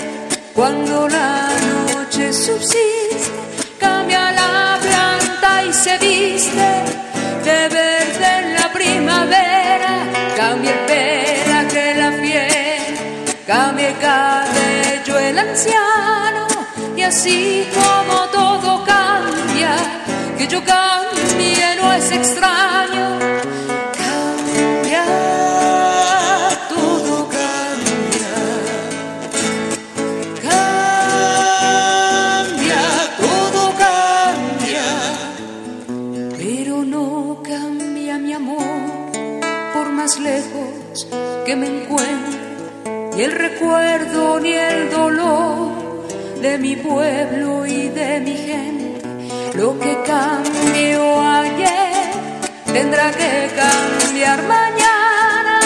cuando 0.54 1.08
la 1.08 1.48
noche 1.94 2.34
subsiste, 2.34 3.32
cambia 3.80 4.30
la 4.34 4.78
planta 4.82 5.64
y 5.64 5.72
se 5.72 5.98
viste 5.98 6.70
de 7.46 7.70
verde 7.70 8.28
en 8.40 8.56
la 8.56 8.74
primavera, 8.74 9.94
cambia 10.36 10.74
el 10.74 11.68
que 11.70 11.96
la 11.96 12.12
piel, 12.22 13.34
cambia 13.48 13.88
el 13.88 13.98
cabello 14.00 15.20
el 15.20 15.40
anciano, 15.40 16.48
y 16.98 17.04
así 17.04 17.66
como 17.74 18.18
todo 18.32 18.84
cambia, 18.84 19.76
que 20.38 20.46
yo 20.46 20.62
cambie 20.66 21.76
no 21.82 21.94
es 21.94 22.12
extraño 22.12 23.01
que 41.52 41.58
me 41.58 41.68
encuentre, 41.68 42.40
ni 43.14 43.24
el 43.24 43.34
recuerdo 43.34 44.40
ni 44.40 44.54
el 44.54 44.90
dolor 44.90 46.08
de 46.42 46.58
mi 46.58 46.78
pueblo 46.78 47.66
y 47.66 47.90
de 47.90 48.22
mi 48.22 48.38
gente. 48.38 49.02
Lo 49.56 49.78
que 49.78 49.98
cambió 50.06 51.22
ayer 51.22 51.92
tendrá 52.72 53.12
que 53.12 53.50
cambiar 53.64 54.44
mañana, 54.44 55.60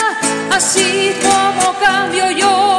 así 0.50 1.14
como 1.22 1.78
cambio 1.80 2.32
yo 2.32 2.75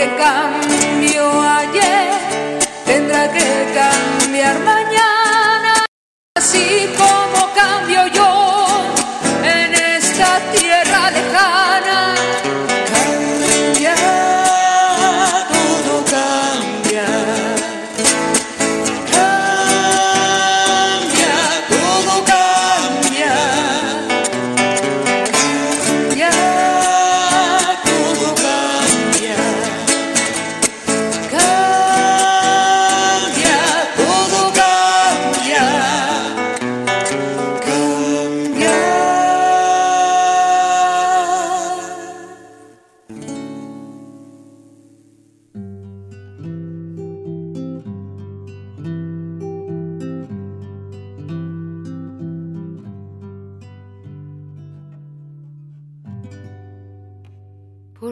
que 0.00 0.16
cambió 0.16 0.59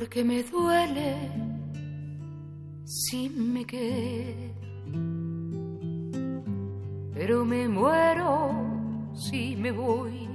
porque 0.08 0.24
me 0.24 0.42
duele 0.42 1.16
si 2.82 3.28
me 3.28 3.66
quedo, 3.66 4.54
pero 7.12 7.44
me 7.44 7.68
muero 7.68 8.54
si 9.12 9.54
me 9.54 9.70
voy. 9.70 10.26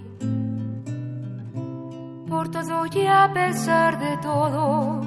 Por 2.29 2.51
todo 2.51 2.85
y 2.85 3.07
a 3.07 3.31
pesar 3.33 3.99
de 3.99 4.15
todo, 4.17 5.01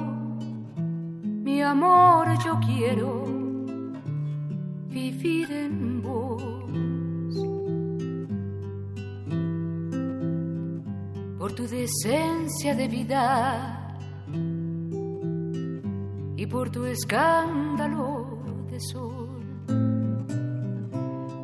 mi 1.45 1.61
amor 1.61 2.27
yo 2.43 2.59
quiero 2.59 3.23
vivir 4.89 5.49
en 5.49 6.01
vos. 6.01 6.43
Por 11.39 11.53
tu 11.53 11.65
decencia 11.65 12.75
de 12.75 12.87
vida 12.89 13.76
por 16.49 16.69
tu 16.69 16.85
escándalo 16.85 18.39
de 18.69 18.79
sol, 18.79 19.41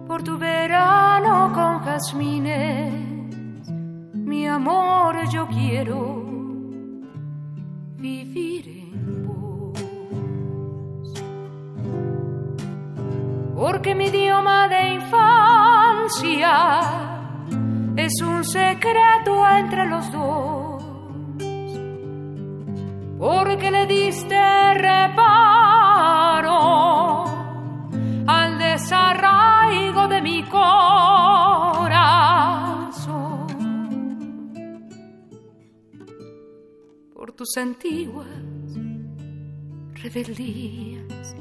por 0.07 0.23
tu 0.23 0.37
verano 0.37 1.51
con 1.53 1.79
jazmines, 1.79 2.93
mi 4.13 4.47
amor 4.47 5.27
yo 5.29 5.47
quiero 5.47 6.25
vivir 7.97 8.67
en 8.69 9.27
vos. 9.27 9.79
Porque 13.55 13.95
mi 13.95 14.05
idioma 14.05 14.67
de 14.69 14.93
infancia 14.95 16.79
es 17.97 18.21
un 18.21 18.43
secreto 18.43 19.47
entre 19.49 19.85
los 19.87 20.11
dos 20.11 20.72
porque 23.23 23.71
le 23.71 23.87
diste 23.87 24.35
reparo 24.73 25.23
al 28.27 28.57
desarraigo 28.57 30.09
de 30.09 30.21
mi 30.21 30.43
corazón. 30.43 30.67
Por 37.13 37.31
tus 37.31 37.55
antiguas 37.55 38.27
rebeldías 40.03 41.35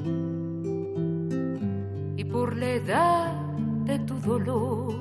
y 2.15 2.23
por 2.23 2.55
la 2.55 2.69
edad 2.69 3.33
de 3.83 3.99
tu 3.99 4.15
dolor, 4.21 4.93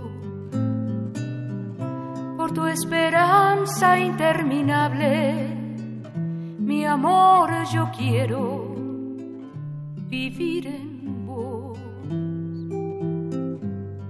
por 2.37 2.51
tu 2.53 2.66
esperanza 2.66 4.01
interminable 4.01 5.51
mi 6.72 6.87
amor, 6.87 7.50
yo 7.70 7.90
quiero 7.96 8.74
vivir 10.08 10.66
en 10.66 11.26
vos. 11.26 11.78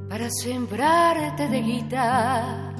Para 0.08 0.28
sembrarte 0.30 1.48
de 1.48 1.60
guitarra, 1.60 2.74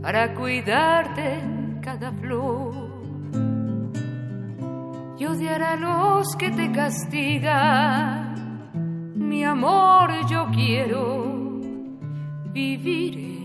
para 0.00 0.32
cuidarte 0.34 1.24
en 1.40 1.80
cada 1.80 2.12
flor. 2.12 2.72
Y 5.18 5.26
odiar 5.26 5.62
a 5.62 5.76
los 5.76 6.28
que 6.36 6.50
te 6.50 6.70
castigan. 6.70 8.30
Mi 9.16 9.42
amor, 9.44 10.08
yo 10.28 10.46
quiero 10.52 11.60
vivir 12.52 13.18
en 13.18 13.39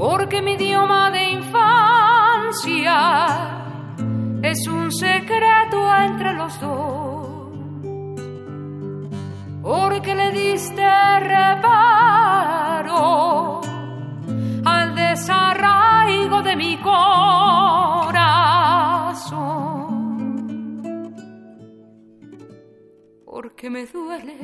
Porque 0.00 0.40
mi 0.40 0.52
idioma 0.52 1.10
de 1.10 1.32
infancia 1.32 2.96
es 4.42 4.66
un 4.66 4.90
secreto 4.90 5.94
entre 5.94 6.32
los 6.32 6.58
dos. 6.58 7.28
Porque 9.60 10.14
le 10.14 10.30
diste 10.32 11.20
reparo 11.20 12.00
al 14.64 14.94
desarraigo 14.94 16.40
de 16.44 16.56
mi 16.56 16.78
corazón. 16.78 17.04
Porque 23.26 23.68
me 23.68 23.84
duele 23.84 24.38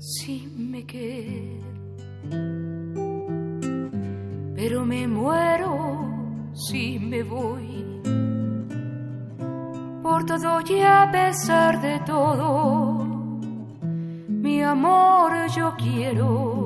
si 0.00 0.48
me 0.56 0.84
quedo, 0.84 1.62
pero 4.72 4.86
me 4.86 5.06
muero 5.06 6.50
si 6.54 6.98
me 6.98 7.22
voy. 7.22 8.00
Por 10.02 10.24
todo 10.24 10.62
y 10.66 10.80
a 10.80 11.10
pesar 11.12 11.82
de 11.82 11.98
todo, 12.06 13.04
mi 14.28 14.62
amor 14.62 15.32
yo 15.54 15.74
quiero 15.76 16.61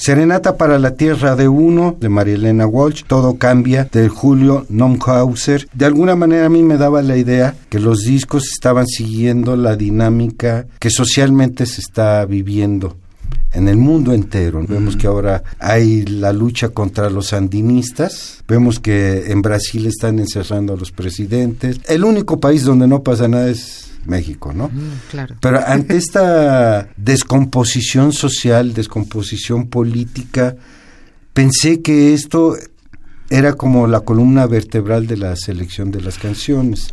Serenata 0.00 0.56
para 0.56 0.78
la 0.78 0.94
Tierra 0.94 1.36
de 1.36 1.46
Uno, 1.46 1.94
de 2.00 2.08
María 2.08 2.36
Elena 2.36 2.66
Walsh, 2.66 3.04
Todo 3.06 3.34
Cambia, 3.34 3.86
de 3.92 4.08
Julio 4.08 4.64
Nomhauser. 4.70 5.68
De 5.74 5.84
alguna 5.84 6.16
manera 6.16 6.46
a 6.46 6.48
mí 6.48 6.62
me 6.62 6.78
daba 6.78 7.02
la 7.02 7.18
idea 7.18 7.54
que 7.68 7.78
los 7.78 7.98
discos 7.98 8.44
estaban 8.50 8.86
siguiendo 8.86 9.56
la 9.56 9.76
dinámica 9.76 10.66
que 10.78 10.88
socialmente 10.88 11.66
se 11.66 11.82
está 11.82 12.24
viviendo 12.24 12.96
en 13.52 13.68
el 13.68 13.76
mundo 13.76 14.14
entero. 14.14 14.64
Vemos 14.66 14.96
que 14.96 15.06
ahora 15.06 15.42
hay 15.58 16.06
la 16.06 16.32
lucha 16.32 16.70
contra 16.70 17.10
los 17.10 17.26
sandinistas, 17.26 18.42
vemos 18.48 18.80
que 18.80 19.30
en 19.30 19.42
Brasil 19.42 19.86
están 19.86 20.18
encerrando 20.18 20.72
a 20.72 20.78
los 20.78 20.92
presidentes. 20.92 21.78
El 21.86 22.04
único 22.04 22.40
país 22.40 22.64
donde 22.64 22.88
no 22.88 23.02
pasa 23.02 23.28
nada 23.28 23.50
es 23.50 23.89
México, 24.06 24.52
¿no? 24.52 24.70
claro. 25.10 25.36
Pero 25.40 25.60
ante 25.66 25.96
esta 25.96 26.88
descomposición 26.96 28.12
social, 28.12 28.74
descomposición 28.74 29.68
política, 29.68 30.56
pensé 31.32 31.80
que 31.82 32.14
esto 32.14 32.56
era 33.30 33.54
como 33.54 33.86
la 33.86 34.00
columna 34.00 34.46
vertebral 34.46 35.06
de 35.06 35.16
la 35.16 35.36
selección 35.36 35.92
de 35.92 36.02
las 36.02 36.18
canciones. 36.18 36.88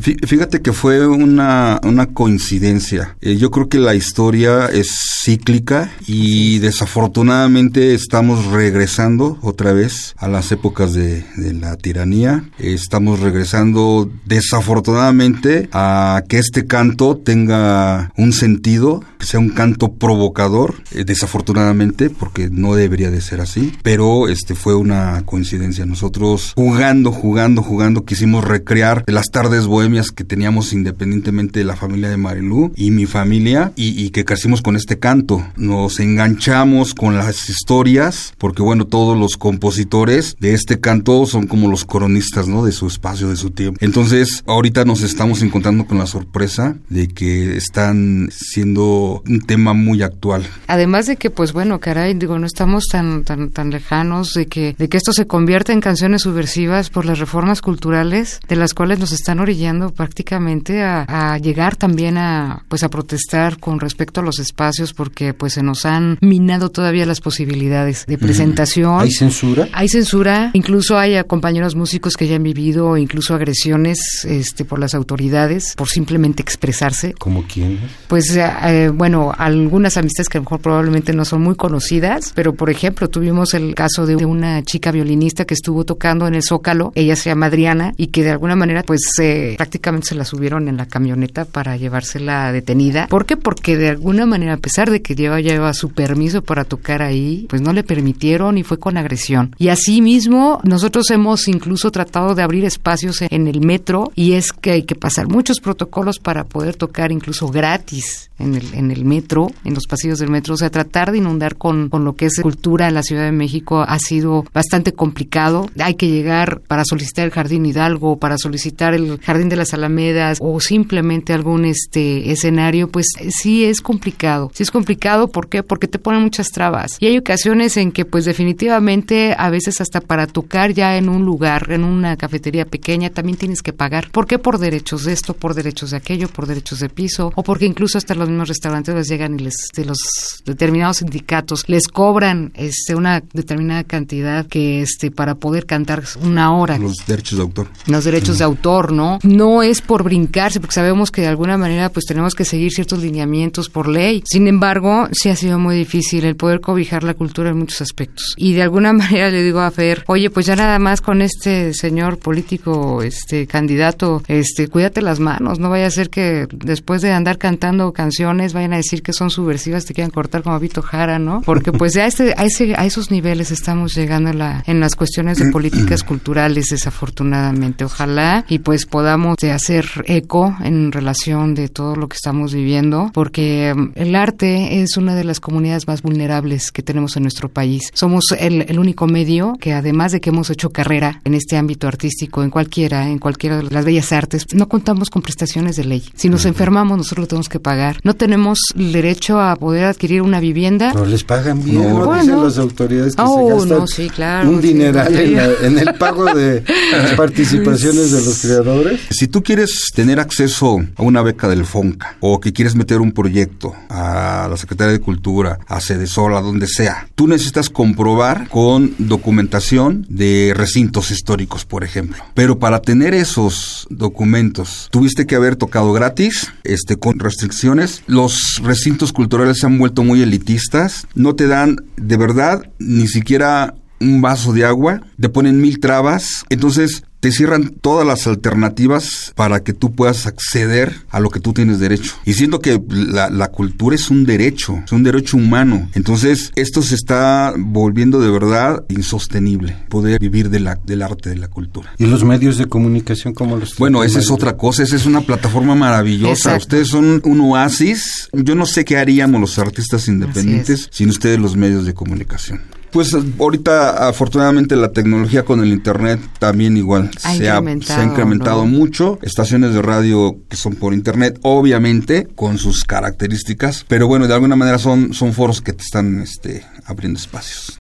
Fíjate 0.00 0.62
que 0.62 0.72
fue 0.72 1.06
una, 1.06 1.78
una 1.82 2.06
coincidencia. 2.06 3.14
Eh, 3.20 3.36
yo 3.36 3.50
creo 3.50 3.68
que 3.68 3.78
la 3.78 3.94
historia 3.94 4.66
es 4.66 4.90
cíclica 5.22 5.92
y 6.06 6.60
desafortunadamente 6.60 7.92
estamos 7.92 8.46
regresando 8.46 9.38
otra 9.42 9.74
vez 9.74 10.14
a 10.16 10.28
las 10.28 10.50
épocas 10.50 10.94
de, 10.94 11.24
de 11.36 11.52
la 11.52 11.76
tiranía. 11.76 12.44
estamos 12.58 13.20
regresando 13.20 14.10
desafortunadamente 14.24 15.68
a 15.72 16.22
que 16.26 16.38
este 16.38 16.66
canto 16.66 17.18
tenga 17.18 18.12
un 18.16 18.32
sentido, 18.32 19.04
que 19.18 19.26
sea 19.26 19.40
un 19.40 19.50
canto 19.50 19.92
provocador, 19.92 20.76
eh, 20.92 21.04
desafortunadamente, 21.04 22.08
porque 22.08 22.48
no 22.50 22.74
debería 22.74 23.10
de 23.10 23.20
ser 23.20 23.42
así, 23.42 23.74
pero 23.82 24.28
este 24.28 24.54
fue 24.54 24.74
una 24.74 25.22
coincidencia. 25.26 25.81
Nosotros 25.86 26.52
jugando, 26.56 27.12
jugando, 27.12 27.62
jugando, 27.62 28.04
quisimos 28.04 28.44
recrear 28.44 29.04
las 29.06 29.30
tardes 29.30 29.66
bohemias 29.66 30.10
que 30.10 30.24
teníamos 30.24 30.72
independientemente 30.72 31.60
de 31.60 31.64
la 31.64 31.76
familia 31.76 32.08
de 32.08 32.16
Marilú 32.16 32.72
y 32.76 32.90
mi 32.90 33.06
familia 33.06 33.72
y, 33.76 34.02
y 34.02 34.10
que 34.10 34.24
crecimos 34.24 34.62
con 34.62 34.76
este 34.76 34.98
canto. 34.98 35.44
Nos 35.56 36.00
enganchamos 36.00 36.94
con 36.94 37.16
las 37.16 37.48
historias, 37.48 38.34
porque 38.38 38.62
bueno, 38.62 38.86
todos 38.86 39.18
los 39.18 39.36
compositores 39.36 40.36
de 40.40 40.54
este 40.54 40.80
canto 40.80 41.26
son 41.26 41.46
como 41.46 41.68
los 41.68 41.84
cronistas, 41.84 42.48
¿no? 42.48 42.64
De 42.64 42.72
su 42.72 42.86
espacio, 42.86 43.28
de 43.28 43.36
su 43.36 43.50
tiempo. 43.50 43.78
Entonces, 43.80 44.42
ahorita 44.46 44.84
nos 44.84 45.02
estamos 45.02 45.42
encontrando 45.42 45.86
con 45.86 45.98
la 45.98 46.06
sorpresa 46.06 46.76
de 46.88 47.08
que 47.08 47.56
están 47.56 48.30
siendo 48.32 49.22
un 49.26 49.40
tema 49.40 49.72
muy 49.72 50.02
actual. 50.02 50.46
Además 50.66 51.06
de 51.06 51.16
que, 51.16 51.30
pues 51.30 51.52
bueno, 51.52 51.80
caray, 51.80 52.14
digo, 52.14 52.38
no 52.38 52.46
estamos 52.46 52.84
tan 52.90 53.24
tan 53.24 53.50
tan 53.50 53.70
lejanos 53.70 54.34
de 54.34 54.46
que 54.46 54.74
de 54.78 54.88
que 54.88 54.96
esto 54.96 55.12
se 55.12 55.26
convierta 55.26 55.71
en 55.72 55.80
canciones 55.80 56.22
subversivas 56.22 56.90
por 56.90 57.06
las 57.06 57.18
reformas 57.18 57.62
culturales 57.62 58.40
de 58.46 58.56
las 58.56 58.74
cuales 58.74 58.98
nos 58.98 59.12
están 59.12 59.40
orillando 59.40 59.90
prácticamente 59.90 60.82
a, 60.82 61.04
a 61.08 61.38
llegar 61.38 61.76
también 61.76 62.18
a 62.18 62.64
pues 62.68 62.82
a 62.82 62.90
protestar 62.90 63.58
con 63.58 63.80
respecto 63.80 64.20
a 64.20 64.24
los 64.24 64.38
espacios 64.38 64.92
porque 64.92 65.32
pues 65.34 65.54
se 65.54 65.62
nos 65.62 65.86
han 65.86 66.18
minado 66.20 66.70
todavía 66.70 67.06
las 67.06 67.20
posibilidades 67.20 68.04
de 68.06 68.18
presentación. 68.18 69.00
¿Hay 69.00 69.10
censura? 69.10 69.68
Hay 69.72 69.88
censura, 69.88 70.50
incluso 70.52 70.98
hay 70.98 71.16
a 71.16 71.24
compañeros 71.24 71.74
músicos 71.74 72.16
que 72.16 72.26
ya 72.26 72.36
han 72.36 72.42
vivido 72.42 72.96
incluso 72.96 73.34
agresiones 73.34 74.26
este 74.26 74.64
por 74.64 74.78
las 74.78 74.94
autoridades 74.94 75.74
por 75.76 75.88
simplemente 75.88 76.42
expresarse. 76.42 77.14
¿Como 77.14 77.44
quién? 77.44 77.80
Pues 78.08 78.36
eh, 78.36 78.90
bueno, 78.92 79.32
algunas 79.36 79.96
amistades 79.96 80.28
que 80.28 80.38
a 80.38 80.40
lo 80.40 80.44
mejor 80.44 80.60
probablemente 80.60 81.14
no 81.14 81.24
son 81.24 81.42
muy 81.42 81.54
conocidas, 81.54 82.32
pero 82.34 82.54
por 82.54 82.68
ejemplo 82.68 83.08
tuvimos 83.08 83.54
el 83.54 83.74
caso 83.74 84.04
de 84.06 84.16
una 84.16 84.62
chica 84.62 84.90
violinista 84.90 85.44
que 85.44 85.54
estuvo 85.62 85.84
tocando 85.84 86.26
en 86.26 86.34
el 86.34 86.42
Zócalo, 86.42 86.90
ella 86.96 87.14
se 87.14 87.30
llama 87.30 87.46
Adriana 87.46 87.94
y 87.96 88.08
que 88.08 88.24
de 88.24 88.30
alguna 88.30 88.56
manera 88.56 88.82
pues 88.82 89.00
eh, 89.20 89.54
prácticamente 89.56 90.08
se 90.08 90.16
la 90.16 90.24
subieron 90.24 90.66
en 90.66 90.76
la 90.76 90.86
camioneta 90.86 91.44
para 91.44 91.76
llevársela 91.76 92.50
detenida. 92.50 93.06
¿Por 93.06 93.26
qué? 93.26 93.36
Porque 93.36 93.76
de 93.76 93.88
alguna 93.88 94.26
manera 94.26 94.54
a 94.54 94.56
pesar 94.56 94.90
de 94.90 95.02
que 95.02 95.14
lleva 95.14 95.40
lleva 95.40 95.72
su 95.72 95.90
permiso 95.90 96.42
para 96.42 96.64
tocar 96.64 97.00
ahí, 97.00 97.46
pues 97.48 97.62
no 97.62 97.72
le 97.72 97.84
permitieron 97.84 98.58
y 98.58 98.64
fue 98.64 98.80
con 98.80 98.96
agresión. 98.96 99.54
Y 99.56 99.68
así 99.68 100.02
mismo 100.02 100.60
nosotros 100.64 101.08
hemos 101.12 101.46
incluso 101.46 101.92
tratado 101.92 102.34
de 102.34 102.42
abrir 102.42 102.64
espacios 102.64 103.22
en 103.22 103.46
el 103.46 103.60
metro 103.60 104.10
y 104.16 104.32
es 104.32 104.52
que 104.52 104.72
hay 104.72 104.82
que 104.82 104.96
pasar 104.96 105.28
muchos 105.28 105.60
protocolos 105.60 106.18
para 106.18 106.42
poder 106.42 106.74
tocar 106.74 107.12
incluso 107.12 107.46
gratis 107.48 108.31
en 108.42 108.54
el, 108.54 108.74
en 108.74 108.90
el 108.90 109.04
metro, 109.04 109.50
en 109.64 109.74
los 109.74 109.86
pasillos 109.86 110.18
del 110.18 110.30
metro. 110.30 110.54
O 110.54 110.56
sea, 110.56 110.70
tratar 110.70 111.12
de 111.12 111.18
inundar 111.18 111.56
con, 111.56 111.88
con 111.88 112.04
lo 112.04 112.14
que 112.14 112.26
es 112.26 112.40
cultura 112.40 112.88
en 112.88 112.94
la 112.94 113.02
Ciudad 113.02 113.24
de 113.24 113.32
México 113.32 113.82
ha 113.86 113.98
sido 113.98 114.44
bastante 114.52 114.92
complicado. 114.92 115.68
Hay 115.78 115.94
que 115.94 116.08
llegar 116.08 116.60
para 116.60 116.84
solicitar 116.84 117.24
el 117.24 117.30
Jardín 117.30 117.66
Hidalgo, 117.66 118.16
para 118.18 118.38
solicitar 118.38 118.94
el 118.94 119.18
Jardín 119.20 119.48
de 119.48 119.56
las 119.56 119.74
Alamedas 119.74 120.38
o 120.40 120.60
simplemente 120.60 121.32
algún 121.32 121.64
este 121.64 122.30
escenario, 122.30 122.88
pues 122.88 123.06
sí 123.30 123.64
es 123.64 123.80
complicado. 123.80 124.50
Sí 124.54 124.62
es 124.62 124.70
complicado, 124.70 125.28
¿por 125.28 125.48
qué? 125.48 125.62
Porque 125.62 125.88
te 125.88 125.98
ponen 125.98 126.22
muchas 126.22 126.48
trabas. 126.50 126.96
Y 127.00 127.06
hay 127.06 127.18
ocasiones 127.18 127.76
en 127.76 127.92
que 127.92 128.04
pues 128.04 128.24
definitivamente 128.24 129.34
a 129.36 129.50
veces 129.50 129.80
hasta 129.80 130.00
para 130.00 130.26
tocar 130.26 130.72
ya 130.72 130.96
en 130.96 131.08
un 131.08 131.24
lugar, 131.24 131.70
en 131.70 131.84
una 131.84 132.16
cafetería 132.16 132.64
pequeña, 132.64 133.10
también 133.10 133.38
tienes 133.38 133.62
que 133.62 133.72
pagar. 133.72 134.10
¿Por 134.10 134.26
qué? 134.26 134.38
Por 134.38 134.58
derechos 134.58 135.04
de 135.04 135.12
esto, 135.12 135.34
por 135.34 135.54
derechos 135.54 135.90
de 135.90 135.96
aquello, 135.96 136.28
por 136.28 136.46
derechos 136.46 136.80
de 136.80 136.88
piso, 136.88 137.32
o 137.34 137.42
porque 137.42 137.66
incluso 137.66 137.98
hasta 137.98 138.14
los 138.14 138.28
mismos 138.32 138.48
restaurantes 138.48 138.94
les 138.94 139.08
llegan 139.08 139.38
y 139.38 139.44
les, 139.44 139.54
de 139.74 139.84
los 139.84 139.98
determinados 140.44 140.98
sindicatos, 140.98 141.64
les 141.68 141.88
cobran 141.88 142.52
este 142.54 142.94
una 142.94 143.22
determinada 143.32 143.84
cantidad 143.84 144.46
que 144.46 144.82
este 144.82 145.10
para 145.10 145.34
poder 145.34 145.66
cantar 145.66 146.02
una 146.22 146.54
hora. 146.54 146.78
Los 146.78 146.96
derechos 147.06 147.38
de 147.38 147.42
autor. 147.42 147.68
Los 147.86 148.04
derechos 148.04 148.38
de 148.38 148.44
autor, 148.44 148.92
¿no? 148.92 149.18
No 149.22 149.62
es 149.62 149.80
por 149.80 150.02
brincarse, 150.02 150.60
porque 150.60 150.74
sabemos 150.74 151.10
que 151.10 151.22
de 151.22 151.28
alguna 151.28 151.58
manera 151.58 151.90
pues 151.90 152.06
tenemos 152.06 152.34
que 152.34 152.44
seguir 152.44 152.72
ciertos 152.72 153.00
lineamientos 153.00 153.68
por 153.68 153.88
ley. 153.88 154.22
Sin 154.26 154.48
embargo, 154.48 155.08
sí 155.12 155.28
ha 155.28 155.36
sido 155.36 155.58
muy 155.58 155.76
difícil 155.76 156.24
el 156.24 156.36
poder 156.36 156.60
cobijar 156.60 157.04
la 157.04 157.14
cultura 157.14 157.50
en 157.50 157.58
muchos 157.58 157.82
aspectos. 157.82 158.34
Y 158.36 158.54
de 158.54 158.62
alguna 158.62 158.92
manera 158.92 159.30
le 159.30 159.42
digo 159.42 159.60
a 159.60 159.70
Fer, 159.70 160.04
oye, 160.06 160.30
pues 160.30 160.46
ya 160.46 160.56
nada 160.56 160.78
más 160.78 161.00
con 161.00 161.22
este 161.22 161.74
señor 161.74 162.18
político, 162.18 163.02
este 163.02 163.46
candidato, 163.46 164.22
este, 164.28 164.68
cuídate 164.68 165.02
las 165.02 165.20
manos, 165.20 165.58
no 165.58 165.70
vaya 165.70 165.86
a 165.86 165.90
ser 165.90 166.10
que 166.10 166.46
después 166.52 167.02
de 167.02 167.12
andar 167.12 167.38
cantando 167.38 167.92
canciones 167.92 168.21
vayan 168.26 168.72
a 168.72 168.76
decir 168.76 169.02
que 169.02 169.12
son 169.12 169.30
subversivas, 169.30 169.84
te 169.84 169.94
quieran 169.94 170.10
cortar 170.10 170.42
como 170.42 170.58
Vito 170.58 170.82
Jara, 170.82 171.18
¿no? 171.18 171.42
Porque 171.42 171.72
pues 171.72 171.94
ya 171.94 172.06
este, 172.06 172.34
a, 172.36 172.44
ese, 172.44 172.74
a 172.76 172.84
esos 172.84 173.10
niveles 173.10 173.50
estamos 173.50 173.94
llegando 173.94 174.30
en, 174.30 174.38
la, 174.38 174.62
en 174.66 174.80
las 174.80 174.96
cuestiones 174.96 175.38
de 175.38 175.50
políticas 175.50 176.02
culturales, 176.02 176.66
desafortunadamente. 176.70 177.84
Ojalá 177.84 178.44
y 178.48 178.58
pues 178.58 178.86
podamos 178.86 179.36
hacer 179.42 179.86
eco 180.06 180.56
en 180.62 180.92
relación 180.92 181.54
de 181.54 181.68
todo 181.68 181.96
lo 181.96 182.08
que 182.08 182.16
estamos 182.16 182.54
viviendo, 182.54 183.10
porque 183.12 183.74
mm, 183.74 183.92
el 183.94 184.14
arte 184.14 184.82
es 184.82 184.96
una 184.96 185.14
de 185.14 185.24
las 185.24 185.40
comunidades 185.40 185.86
más 185.86 186.02
vulnerables 186.02 186.72
que 186.72 186.82
tenemos 186.82 187.16
en 187.16 187.22
nuestro 187.22 187.48
país. 187.48 187.90
Somos 187.94 188.24
el, 188.38 188.62
el 188.68 188.78
único 188.78 189.06
medio 189.06 189.54
que 189.60 189.72
además 189.72 190.12
de 190.12 190.20
que 190.20 190.30
hemos 190.30 190.50
hecho 190.50 190.70
carrera 190.70 191.20
en 191.24 191.34
este 191.34 191.56
ámbito 191.56 191.88
artístico, 191.88 192.42
en 192.42 192.50
cualquiera, 192.50 193.08
en 193.08 193.18
cualquiera 193.18 193.56
de 193.58 193.64
las 193.64 193.84
bellas 193.84 194.12
artes, 194.12 194.46
no 194.52 194.68
contamos 194.68 195.10
con 195.10 195.22
prestaciones 195.22 195.76
de 195.76 195.84
ley. 195.84 196.04
Si 196.14 196.28
nos 196.28 196.46
enfermamos, 196.46 196.98
nosotros 196.98 197.24
lo 197.24 197.28
tenemos 197.28 197.48
que 197.48 197.60
pagar. 197.60 198.00
No 198.04 198.14
tenemos 198.14 198.58
el 198.76 198.92
derecho 198.92 199.40
a 199.40 199.54
poder 199.56 199.84
adquirir 199.84 200.22
una 200.22 200.40
vivienda. 200.40 200.92
No 200.92 201.04
les 201.04 201.22
pagan 201.22 201.62
bien, 201.62 201.82
¿no? 201.88 202.04
Bueno. 202.06 202.22
Dicen 202.22 202.42
las 202.44 202.58
autoridades 202.58 203.14
que 203.14 203.22
Oh, 203.24 203.46
se 203.48 203.54
gastan 203.54 203.78
no, 203.78 203.86
sí, 203.86 204.10
claro, 204.10 204.50
un 204.50 204.60
sí, 204.60 204.68
dineral 204.68 205.14
en, 205.14 205.28
sí. 205.28 205.34
la- 205.34 205.66
en 205.68 205.78
el 205.78 205.94
pago 205.94 206.24
de 206.34 206.64
las 206.90 207.12
participaciones 207.16 208.10
de 208.10 208.22
los 208.24 208.40
creadores. 208.40 209.00
Si 209.10 209.28
tú 209.28 209.42
quieres 209.44 209.84
tener 209.94 210.18
acceso 210.18 210.78
a 210.96 211.02
una 211.02 211.22
beca 211.22 211.48
del 211.48 211.64
FONCA 211.64 212.16
o 212.20 212.40
que 212.40 212.52
quieres 212.52 212.74
meter 212.74 213.00
un 213.00 213.12
proyecto 213.12 213.72
a 213.88 214.48
la 214.50 214.56
Secretaría 214.56 214.92
de 214.94 215.00
Cultura, 215.00 215.58
a 215.68 215.80
Sedesol, 215.80 216.34
a 216.36 216.40
donde 216.40 216.66
sea, 216.66 217.06
tú 217.14 217.28
necesitas 217.28 217.70
comprobar 217.70 218.48
con 218.48 218.94
documentación 218.98 220.06
de 220.08 220.52
recintos 220.56 221.10
históricos, 221.12 221.64
por 221.64 221.84
ejemplo. 221.84 222.22
Pero 222.34 222.58
para 222.58 222.82
tener 222.82 223.14
esos 223.14 223.86
documentos, 223.90 224.88
tuviste 224.90 225.26
que 225.26 225.36
haber 225.36 225.56
tocado 225.56 225.92
gratis, 225.92 226.52
este, 226.64 226.96
con 226.96 227.18
restricciones. 227.18 227.91
Los 228.06 228.60
recintos 228.62 229.12
culturales 229.12 229.58
se 229.58 229.66
han 229.66 229.78
vuelto 229.78 230.04
muy 230.04 230.22
elitistas, 230.22 231.06
no 231.14 231.34
te 231.34 231.46
dan 231.46 231.76
de 231.96 232.16
verdad 232.16 232.62
ni 232.78 233.08
siquiera 233.08 233.74
un 234.00 234.20
vaso 234.20 234.52
de 234.52 234.64
agua, 234.64 235.02
te 235.20 235.28
ponen 235.28 235.60
mil 235.60 235.78
trabas, 235.80 236.44
entonces 236.48 237.04
te 237.22 237.30
cierran 237.30 237.68
todas 237.68 238.04
las 238.04 238.26
alternativas 238.26 239.32
para 239.36 239.62
que 239.62 239.72
tú 239.72 239.92
puedas 239.92 240.26
acceder 240.26 240.92
a 241.08 241.20
lo 241.20 241.30
que 241.30 241.38
tú 241.38 241.52
tienes 241.52 241.78
derecho. 241.78 242.14
Y 242.24 242.32
siendo 242.32 242.58
que 242.58 242.82
la, 242.88 243.30
la 243.30 243.46
cultura 243.46 243.94
es 243.94 244.10
un 244.10 244.26
derecho, 244.26 244.82
es 244.84 244.90
un 244.90 245.04
derecho 245.04 245.36
humano, 245.36 245.88
entonces 245.94 246.50
esto 246.56 246.82
se 246.82 246.96
está 246.96 247.54
volviendo 247.56 248.20
de 248.20 248.28
verdad 248.28 248.84
insostenible, 248.88 249.76
poder 249.88 250.18
vivir 250.18 250.50
de 250.50 250.58
la, 250.58 250.74
del 250.84 251.00
arte, 251.00 251.30
de 251.30 251.36
la 251.36 251.46
cultura. 251.46 251.92
Y 251.96 252.06
los 252.06 252.24
medios 252.24 252.58
de 252.58 252.66
comunicación, 252.66 253.34
como 253.34 253.56
los 253.56 253.76
Bueno, 253.76 254.02
esa 254.02 254.18
es 254.18 254.28
otra 254.28 254.56
cosa, 254.56 254.82
esa 254.82 254.96
es 254.96 255.06
una 255.06 255.20
plataforma 255.20 255.76
maravillosa. 255.76 256.32
Exacto. 256.32 256.58
Ustedes 256.58 256.88
son 256.88 257.20
un 257.22 257.40
oasis. 257.42 258.30
Yo 258.32 258.56
no 258.56 258.66
sé 258.66 258.84
qué 258.84 258.96
haríamos 258.96 259.40
los 259.40 259.60
artistas 259.60 260.08
independientes 260.08 260.88
sin 260.90 261.08
ustedes 261.08 261.38
los 261.38 261.54
medios 261.54 261.86
de 261.86 261.94
comunicación. 261.94 262.81
Pues 262.92 263.16
ahorita 263.38 264.08
afortunadamente 264.08 264.76
la 264.76 264.92
tecnología 264.92 265.44
con 265.44 265.60
el 265.60 265.68
internet 265.68 266.20
también 266.38 266.76
igual 266.76 267.10
Ha 267.22 267.34
se, 267.34 267.50
ha, 267.50 267.56
incrementado, 267.56 267.94
se 267.94 268.00
ha 268.00 268.04
incrementado 268.04 268.64
¿no? 268.66 268.70
mucho. 268.70 269.18
Estaciones 269.22 269.72
de 269.72 269.80
radio 269.80 270.36
que 270.48 270.56
son 270.56 270.74
por 270.74 270.92
internet, 270.92 271.38
obviamente 271.42 272.26
con 272.34 272.58
sus 272.58 272.84
características, 272.84 273.86
pero 273.88 274.06
bueno, 274.06 274.28
de 274.28 274.34
alguna 274.34 274.56
manera 274.56 274.78
son, 274.78 275.14
son 275.14 275.32
foros 275.32 275.62
que 275.62 275.72
te 275.72 275.82
están 275.82 276.20
este, 276.20 276.66
abriendo 276.84 277.18
espacios. 277.18 277.78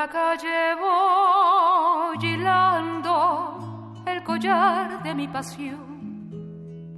La 0.00 0.06
calle 0.06 0.76
voy 0.84 2.18
hilando 2.24 4.04
el 4.06 4.22
collar 4.22 5.02
de 5.02 5.12
mi 5.12 5.26
pasión. 5.26 5.88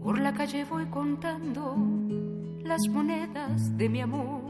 Por 0.02 0.18
la 0.18 0.34
calle 0.34 0.66
voy 0.66 0.84
contando 0.84 1.76
las 2.62 2.82
monedas 2.90 3.74
de 3.78 3.88
mi 3.88 4.02
amor. 4.02 4.42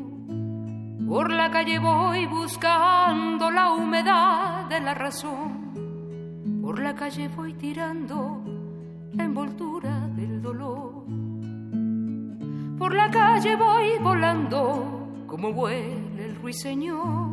Por 1.07 1.30
la 1.30 1.48
calle 1.53 1.78
voy 1.78 2.26
buscando 2.26 3.53
la 3.53 3.70
humedad 3.72 4.68
de 4.68 4.80
la 4.80 4.94
razón. 4.94 6.61
Por 6.61 6.80
la 6.80 6.96
calle 6.96 7.28
voy 7.28 7.55
tirando 7.55 8.42
la 9.12 9.24
envoltura 9.26 10.09
del 10.09 10.42
dolor. 10.42 11.05
Por 12.80 12.94
la 12.96 13.09
calle 13.11 13.55
voy 13.55 13.90
volando 14.03 15.24
como 15.28 15.53
vuela 15.53 16.24
el 16.24 16.34
ruiseñor. 16.34 17.30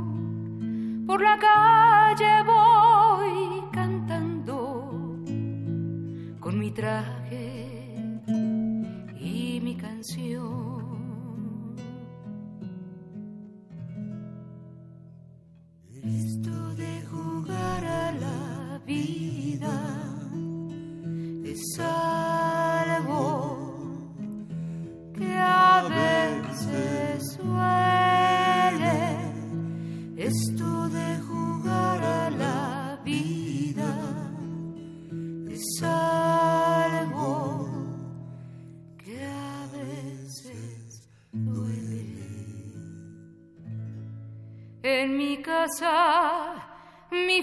Por 1.18 1.26
la 1.26 1.39
calle 1.39 2.43
voy 2.43 3.63
cantando 3.72 5.18
con 6.39 6.59
mi 6.59 6.70
traje 6.70 8.05
y 9.20 9.59
mi 9.63 9.76
canción. 9.76 10.47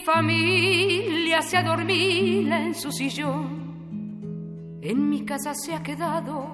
Familia 0.04 1.40
se 1.40 1.56
adormila 1.56 2.60
en 2.60 2.74
su 2.74 2.92
sillón. 2.92 4.78
En 4.82 5.08
mi 5.08 5.24
casa 5.24 5.54
se 5.54 5.74
ha 5.74 5.82
quedado 5.82 6.46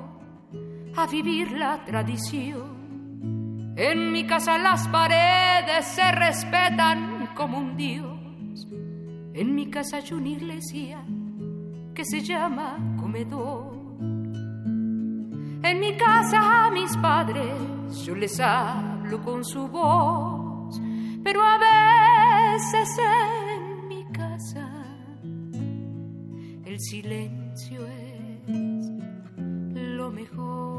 a 0.96 1.07
vivir 1.07 1.51
la 1.53 1.84
tradición. 1.84 3.74
En 3.76 4.12
mi 4.12 4.24
casa 4.24 4.57
las 4.57 4.86
paredes 4.88 5.84
se 5.86 6.12
respetan 6.12 7.30
como 7.34 7.59
un 7.59 7.76
dios. 7.76 8.68
En 9.34 9.55
mi 9.55 9.68
casa 9.68 9.96
hay 9.96 10.12
una 10.12 10.28
iglesia 10.28 11.05
que 11.92 12.05
se 12.05 12.20
llama 12.20 12.78
comedor. 13.01 13.74
En 15.62 15.80
mi 15.80 15.96
casa 15.96 16.66
a 16.66 16.70
mis 16.70 16.96
padres 16.98 18.05
yo 18.05 18.14
les 18.14 18.38
hablo 18.38 19.20
con 19.22 19.44
su 19.44 19.66
voz, 19.66 20.80
pero 21.24 21.42
a 21.42 21.59
veces 21.59 22.88
silencio 26.81 27.87
es 27.87 28.49
lo 29.74 30.11
mejor. 30.11 30.69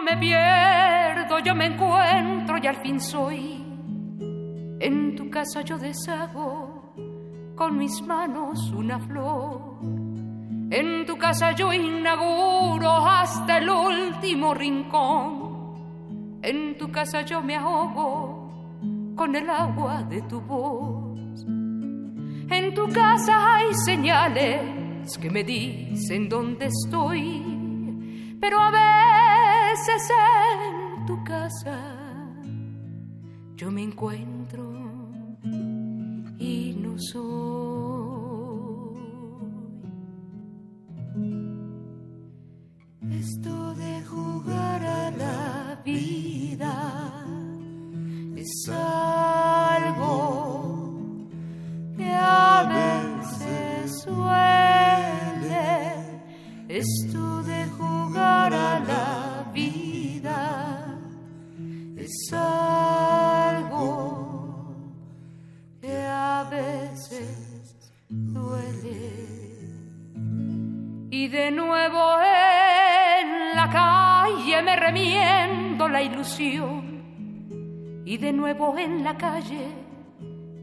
Me 0.00 0.16
pierdo, 0.16 1.38
yo 1.40 1.54
me 1.54 1.66
encuentro 1.66 2.58
y 2.62 2.66
al 2.66 2.76
fin 2.76 3.00
soy. 3.00 3.64
En 4.80 5.16
tu 5.16 5.30
casa 5.30 5.62
yo 5.62 5.78
deshago 5.78 6.92
con 7.54 7.78
mis 7.78 8.02
manos 8.02 8.70
una 8.72 8.98
flor. 8.98 9.80
En 10.70 11.06
tu 11.06 11.16
casa 11.16 11.52
yo 11.52 11.72
inauguro 11.72 12.90
hasta 12.90 13.58
el 13.58 13.70
último 13.70 14.52
rincón. 14.52 16.40
En 16.42 16.76
tu 16.76 16.90
casa 16.90 17.22
yo 17.22 17.40
me 17.40 17.56
ahogo 17.56 19.14
con 19.16 19.34
el 19.34 19.48
agua 19.48 20.02
de 20.02 20.22
tu 20.22 20.40
voz. 20.40 21.44
En 22.48 22.74
tu 22.74 22.88
casa 22.92 23.56
hay 23.56 23.74
señales 23.74 25.18
que 25.18 25.30
me 25.30 25.42
dicen 25.42 26.28
dónde 26.28 26.66
estoy, 26.66 28.36
pero 28.40 28.60
a 28.60 28.70
veces 29.76 30.10
en 30.10 31.06
tu 31.06 31.22
casa 31.22 31.78
yo 33.56 33.70
me 33.70 33.82
encuentro 33.82 34.64
y 36.38 36.74
no 36.80 36.98
soy. 36.98 37.26
Esto 43.10 43.74
de 43.74 44.02
jugar 44.04 44.82
a 44.84 45.10
la 45.10 45.82
vida 45.84 47.24
es 48.36 48.70
algo 48.70 49.94
que 51.96 52.10
a 52.14 52.62
veces 52.78 54.02
suele. 54.04 55.66
Esto 56.68 57.25
Y 78.04 78.18
de 78.18 78.32
nuevo 78.32 78.76
en 78.76 79.04
la 79.04 79.16
calle 79.16 79.68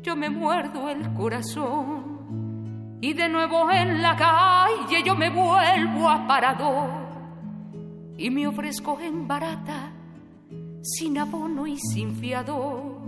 yo 0.01 0.15
me 0.15 0.29
muerdo 0.29 0.89
el 0.89 1.13
corazón. 1.13 2.97
Y 3.01 3.13
de 3.13 3.29
nuevo 3.29 3.71
en 3.71 4.01
la 4.01 4.15
calle 4.15 5.01
yo 5.05 5.15
me 5.15 5.29
vuelvo 5.29 6.09
aparador. 6.09 6.89
Y 8.17 8.29
me 8.29 8.45
ofrezco 8.45 8.99
en 8.99 9.25
barata, 9.25 9.93
sin 10.81 11.17
abono 11.17 11.65
y 11.65 11.77
sin 11.77 12.13
fiador. 12.15 13.01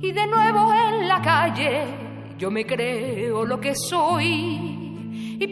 Y 0.00 0.12
de 0.12 0.26
nuevo 0.26 0.72
en 0.74 1.08
la 1.08 1.22
calle 1.22 1.84
yo 2.36 2.50
me 2.50 2.66
creo 2.66 3.46
lo 3.46 3.58
que 3.58 3.74
soy. 3.74 4.26
Y 5.40 5.46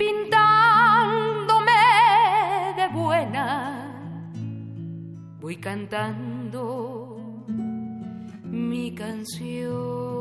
voy 5.51 5.57
cantando 5.57 7.45
mi 8.45 8.95
canción. 8.95 10.21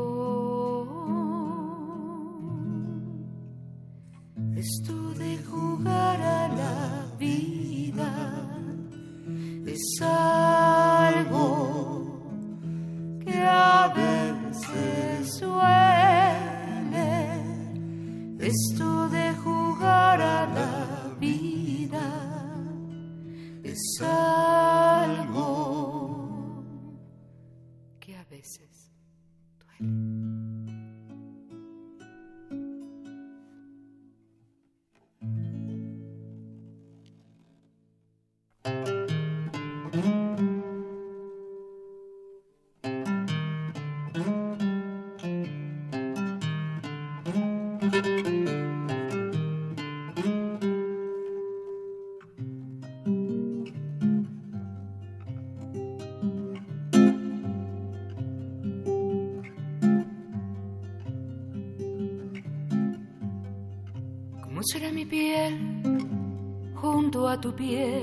Junto 67.60 67.99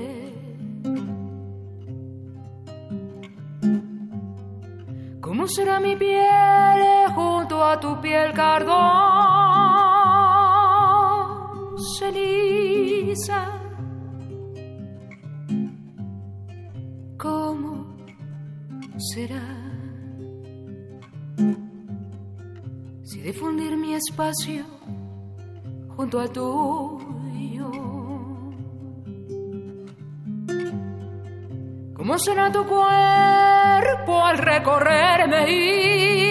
¿Cómo 32.18 32.24
será 32.24 32.50
tu 32.50 32.66
cuerpo 32.66 34.24
al 34.24 34.38
recorrerme? 34.38 35.52
y 35.52 36.24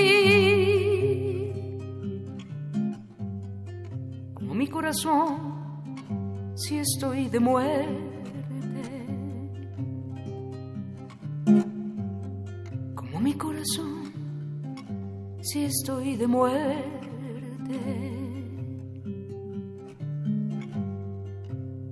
Como 4.34 4.54
mi 4.54 4.68
corazón 4.68 6.52
si 6.56 6.80
estoy 6.80 7.30
de 7.30 7.40
muerte. 7.40 8.04
Como 12.94 13.22
mi 13.22 13.34
corazón 13.36 14.12
si 15.40 15.64
estoy 15.64 16.18
de 16.18 16.28
muerte. 16.28 16.98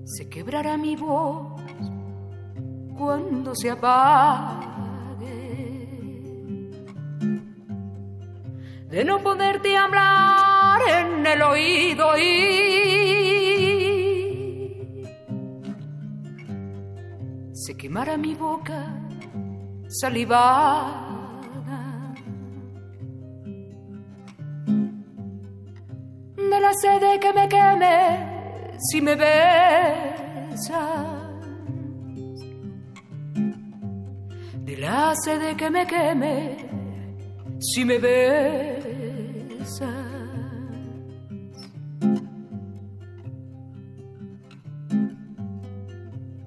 se 0.04 0.30
quebrará 0.30 0.78
mi 0.78 0.98
voz 0.98 1.55
cuando 3.06 3.56
se 3.56 3.70
apague. 3.70 4.66
De 8.90 9.06
no 9.06 9.20
poderte 9.20 9.78
hablar 9.78 10.82
en 10.90 11.26
el 11.26 11.42
oído 11.44 12.18
y 12.18 12.24
se 17.54 17.78
quemará 17.78 18.18
mi 18.18 18.34
boca 18.34 18.88
salivada. 19.88 21.04
De 26.52 26.60
la 26.60 26.74
sede 26.74 27.20
que 27.20 27.34
me 27.34 27.48
queme 27.48 28.36
si 28.90 29.02
me 29.02 29.16
besas, 29.16 31.15
de 34.86 34.92
la 34.92 35.14
sede 35.16 35.56
que 35.56 35.70
me 35.70 35.86
queme, 35.88 36.58
si 37.60 37.86
me 37.86 37.98
besas. 37.98 39.10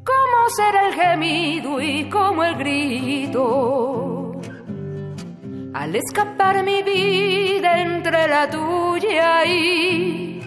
¿Cómo 0.04 0.38
será 0.56 0.88
el 0.88 0.94
gemido 0.94 1.80
y 1.80 2.08
cómo 2.08 2.44
el 2.44 2.56
grito? 2.56 4.40
Al 5.74 5.96
escapar 5.96 6.62
mi 6.64 6.82
vida 6.82 7.80
entre 7.80 8.28
la 8.28 8.48
tuya 8.48 9.44
y 9.46 10.40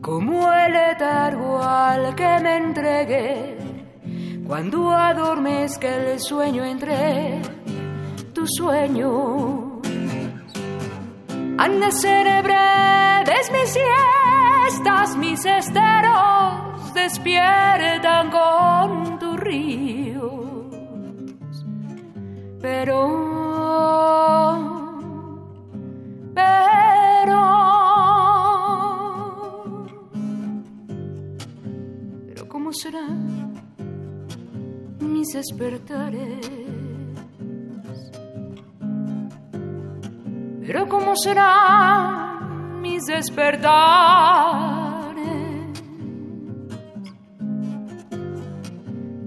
como 0.00 0.52
el 0.52 0.72
letargo 0.72 1.62
al 1.62 2.14
que 2.14 2.38
me 2.42 2.56
entregué 2.56 3.53
cuando 4.46 4.90
adormezca 4.90 5.88
el 5.88 6.20
sueño 6.20 6.64
entre 6.64 7.40
tus 8.32 8.50
sueños. 8.56 9.72
Han 11.56 11.80
de 11.80 11.92
ser 11.92 12.42
breves 12.42 13.50
mis 13.52 13.70
siestas, 13.70 15.16
mis 15.16 15.44
esteros 15.44 16.92
despiertan 16.94 18.30
con 18.30 19.18
tus 19.18 19.40
ríos, 19.40 20.32
pero, 22.60 23.22
pero 26.34 27.54
¿Cómo 32.48 32.72
será 32.72 33.04
despertares. 35.32 36.50
Pero 40.66 40.88
¿cómo 40.88 41.14
serán 41.16 42.80
mis 42.80 43.02
despertares? 43.04 43.68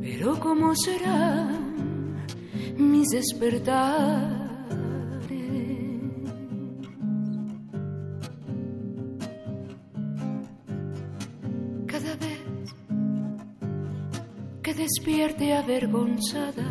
Pero 0.02 0.40
¿cómo 0.40 0.76
serán 0.76 2.26
mis 2.78 3.08
despertares? 3.10 4.37
Despierte 14.74 15.56
avergonzada. 15.56 16.66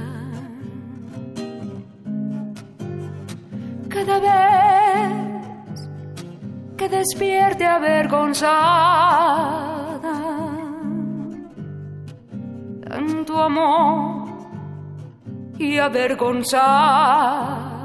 Cada 3.88 4.18
vez 4.20 5.88
que 6.76 6.88
despierte 6.88 7.64
avergonzada, 7.64 8.50
tanto 12.88 13.42
amor 13.42 14.28
y 15.58 15.78
avergonzada. 15.78 17.76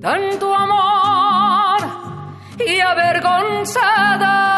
Tanto 0.00 0.54
amor 0.54 1.80
y 2.58 2.78
avergonzada. 2.80 4.53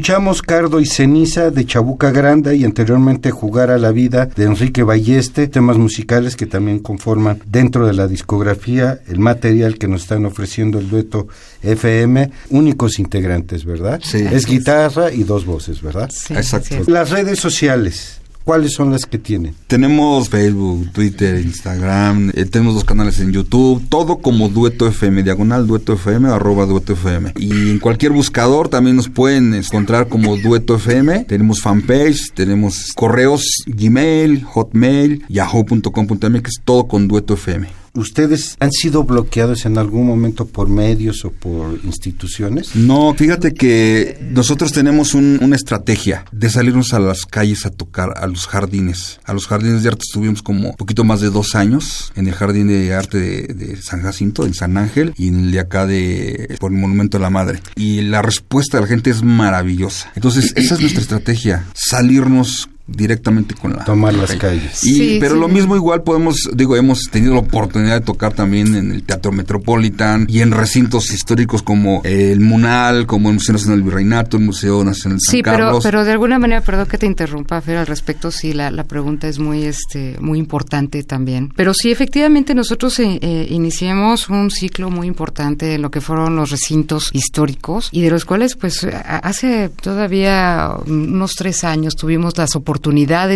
Escuchamos 0.00 0.40
Cardo 0.40 0.80
y 0.80 0.86
Ceniza 0.86 1.50
de 1.50 1.66
Chabuca 1.66 2.10
Granda 2.10 2.54
y 2.54 2.64
anteriormente 2.64 3.30
Jugar 3.30 3.70
a 3.70 3.76
la 3.76 3.92
Vida 3.92 4.24
de 4.24 4.44
Enrique 4.44 4.82
Balleste, 4.82 5.46
temas 5.46 5.76
musicales 5.76 6.36
que 6.36 6.46
también 6.46 6.78
conforman 6.78 7.42
dentro 7.44 7.86
de 7.86 7.92
la 7.92 8.08
discografía 8.08 9.00
el 9.08 9.18
material 9.18 9.76
que 9.76 9.88
nos 9.88 10.04
están 10.04 10.24
ofreciendo 10.24 10.78
el 10.78 10.88
dueto 10.88 11.28
FM, 11.62 12.30
únicos 12.48 12.98
integrantes, 12.98 13.66
¿verdad? 13.66 14.00
Sí. 14.02 14.24
Es 14.32 14.46
guitarra 14.46 15.12
y 15.12 15.22
dos 15.22 15.44
voces, 15.44 15.82
¿verdad? 15.82 16.08
Sí, 16.10 16.32
Exacto. 16.32 16.76
Las 16.86 17.10
redes 17.10 17.38
sociales, 17.38 18.19
¿cuáles 18.44 18.72
son 18.72 18.90
las 18.90 19.06
que 19.06 19.18
tienen? 19.18 19.54
Tenemos 19.66 20.28
Facebook, 20.28 20.90
Twitter, 20.92 21.40
Instagram, 21.40 22.30
eh, 22.34 22.44
tenemos 22.44 22.74
dos 22.74 22.84
canales 22.84 23.20
en 23.20 23.32
YouTube, 23.32 23.82
todo 23.88 24.18
como 24.18 24.48
Dueto 24.48 24.86
FM, 24.86 25.22
diagonal 25.22 25.66
Dueto 25.66 25.94
FM, 25.94 26.28
arroba 26.28 26.66
Dueto 26.66 26.92
FM. 26.94 27.32
Y 27.36 27.70
en 27.70 27.78
cualquier 27.78 28.12
buscador 28.12 28.68
también 28.68 28.96
nos 28.96 29.08
pueden 29.08 29.54
encontrar 29.54 30.08
como 30.08 30.36
Dueto 30.36 30.76
FM. 30.76 31.24
Tenemos 31.24 31.60
fanpage, 31.60 32.32
tenemos 32.34 32.92
correos, 32.94 33.44
Gmail, 33.66 34.44
Hotmail, 34.44 35.24
yahoo.com.mx, 35.28 36.60
todo 36.64 36.86
con 36.86 37.08
Dueto 37.08 37.34
FM. 37.34 37.79
¿Ustedes 37.94 38.56
han 38.60 38.70
sido 38.70 39.04
bloqueados 39.04 39.66
en 39.66 39.76
algún 39.78 40.06
momento 40.06 40.46
por 40.46 40.68
medios 40.68 41.24
o 41.24 41.30
por 41.32 41.78
instituciones? 41.84 42.76
No, 42.76 43.14
fíjate 43.14 43.52
que 43.52 44.18
nosotros 44.30 44.72
tenemos 44.72 45.14
un- 45.14 45.38
una 45.42 45.56
estrategia 45.56 46.24
de 46.32 46.50
salirnos 46.50 46.94
a 46.94 47.00
las 47.00 47.26
calles 47.26 47.66
a 47.66 47.70
tocar 47.70 48.14
a 48.16 48.26
los 48.26 48.46
jardines. 48.46 49.18
A 49.24 49.32
los 49.32 49.46
jardines 49.46 49.82
de 49.82 49.88
arte 49.88 50.02
estuvimos 50.06 50.42
como 50.42 50.74
poquito 50.76 51.02
más 51.04 51.20
de 51.20 51.30
dos 51.30 51.54
años 51.54 52.12
en 52.16 52.28
el 52.28 52.34
jardín 52.34 52.68
de 52.68 52.94
arte 52.94 53.18
de, 53.18 53.54
de 53.54 53.82
San 53.82 54.02
Jacinto, 54.02 54.46
en 54.46 54.54
San 54.54 54.76
Ángel, 54.76 55.12
y 55.16 55.28
en 55.28 55.40
el 55.40 55.50
de 55.52 55.60
acá 55.60 55.86
de 55.86 56.56
por 56.60 56.70
el 56.72 56.78
Monumento 56.78 57.16
a 57.16 57.20
la 57.20 57.30
Madre. 57.30 57.60
Y 57.76 58.02
la 58.02 58.22
respuesta 58.22 58.76
de 58.76 58.82
la 58.82 58.88
gente 58.88 59.10
es 59.10 59.22
maravillosa. 59.22 60.12
Entonces, 60.14 60.52
esa 60.56 60.74
es 60.74 60.80
nuestra 60.80 61.02
estrategia, 61.02 61.66
salirnos 61.74 62.68
directamente 62.90 63.54
con 63.54 63.72
la 63.74 63.84
Tomar 63.84 64.14
las 64.14 64.30
calle. 64.36 64.58
calles. 64.60 64.84
Y, 64.84 64.94
Sí, 64.94 65.16
pero 65.20 65.34
sí. 65.34 65.40
lo 65.40 65.48
mismo 65.48 65.76
igual 65.76 66.02
podemos, 66.02 66.48
digo, 66.54 66.76
hemos 66.76 67.04
tenido 67.10 67.34
la 67.34 67.40
oportunidad 67.40 67.94
de 68.00 68.04
tocar 68.04 68.32
también 68.32 68.74
en 68.74 68.90
el 68.92 69.02
Teatro 69.02 69.32
Metropolitan 69.32 70.26
y 70.28 70.40
en 70.40 70.50
recintos 70.52 71.10
históricos 71.12 71.62
como 71.62 72.00
el 72.04 72.40
Munal, 72.40 73.06
como 73.06 73.28
el 73.28 73.34
Museo 73.34 73.52
Nacional 73.54 73.78
del 73.78 73.84
Virreinato, 73.84 74.36
el 74.36 74.44
Museo 74.44 74.82
Nacional 74.84 75.18
de 75.18 75.24
San 75.24 75.32
Sí, 75.32 75.42
pero, 75.42 75.56
Carlos. 75.58 75.82
pero 75.84 76.04
de 76.04 76.12
alguna 76.12 76.38
manera, 76.38 76.60
perdón 76.62 76.86
que 76.86 76.98
te 76.98 77.06
interrumpa, 77.06 77.60
Fer, 77.60 77.76
al 77.78 77.86
respecto, 77.86 78.30
sí, 78.30 78.52
la, 78.52 78.70
la 78.70 78.84
pregunta 78.84 79.28
es 79.28 79.38
muy, 79.38 79.64
este, 79.64 80.16
muy 80.20 80.38
importante 80.38 81.02
también. 81.04 81.52
Pero 81.56 81.72
sí, 81.74 81.90
efectivamente, 81.90 82.54
nosotros 82.54 82.98
eh, 82.98 83.18
eh, 83.22 83.46
iniciamos 83.50 84.28
un 84.28 84.50
ciclo 84.50 84.90
muy 84.90 85.06
importante 85.06 85.74
en 85.74 85.82
lo 85.82 85.90
que 85.90 86.00
fueron 86.00 86.36
los 86.36 86.50
recintos 86.50 87.10
históricos 87.12 87.88
y 87.92 88.02
de 88.02 88.10
los 88.10 88.24
cuales, 88.24 88.56
pues, 88.56 88.86
hace 89.04 89.68
todavía 89.68 90.72
unos 90.86 91.32
tres 91.32 91.64
años 91.64 91.94
tuvimos 91.96 92.36
las 92.36 92.56
oportunidades 92.56 92.79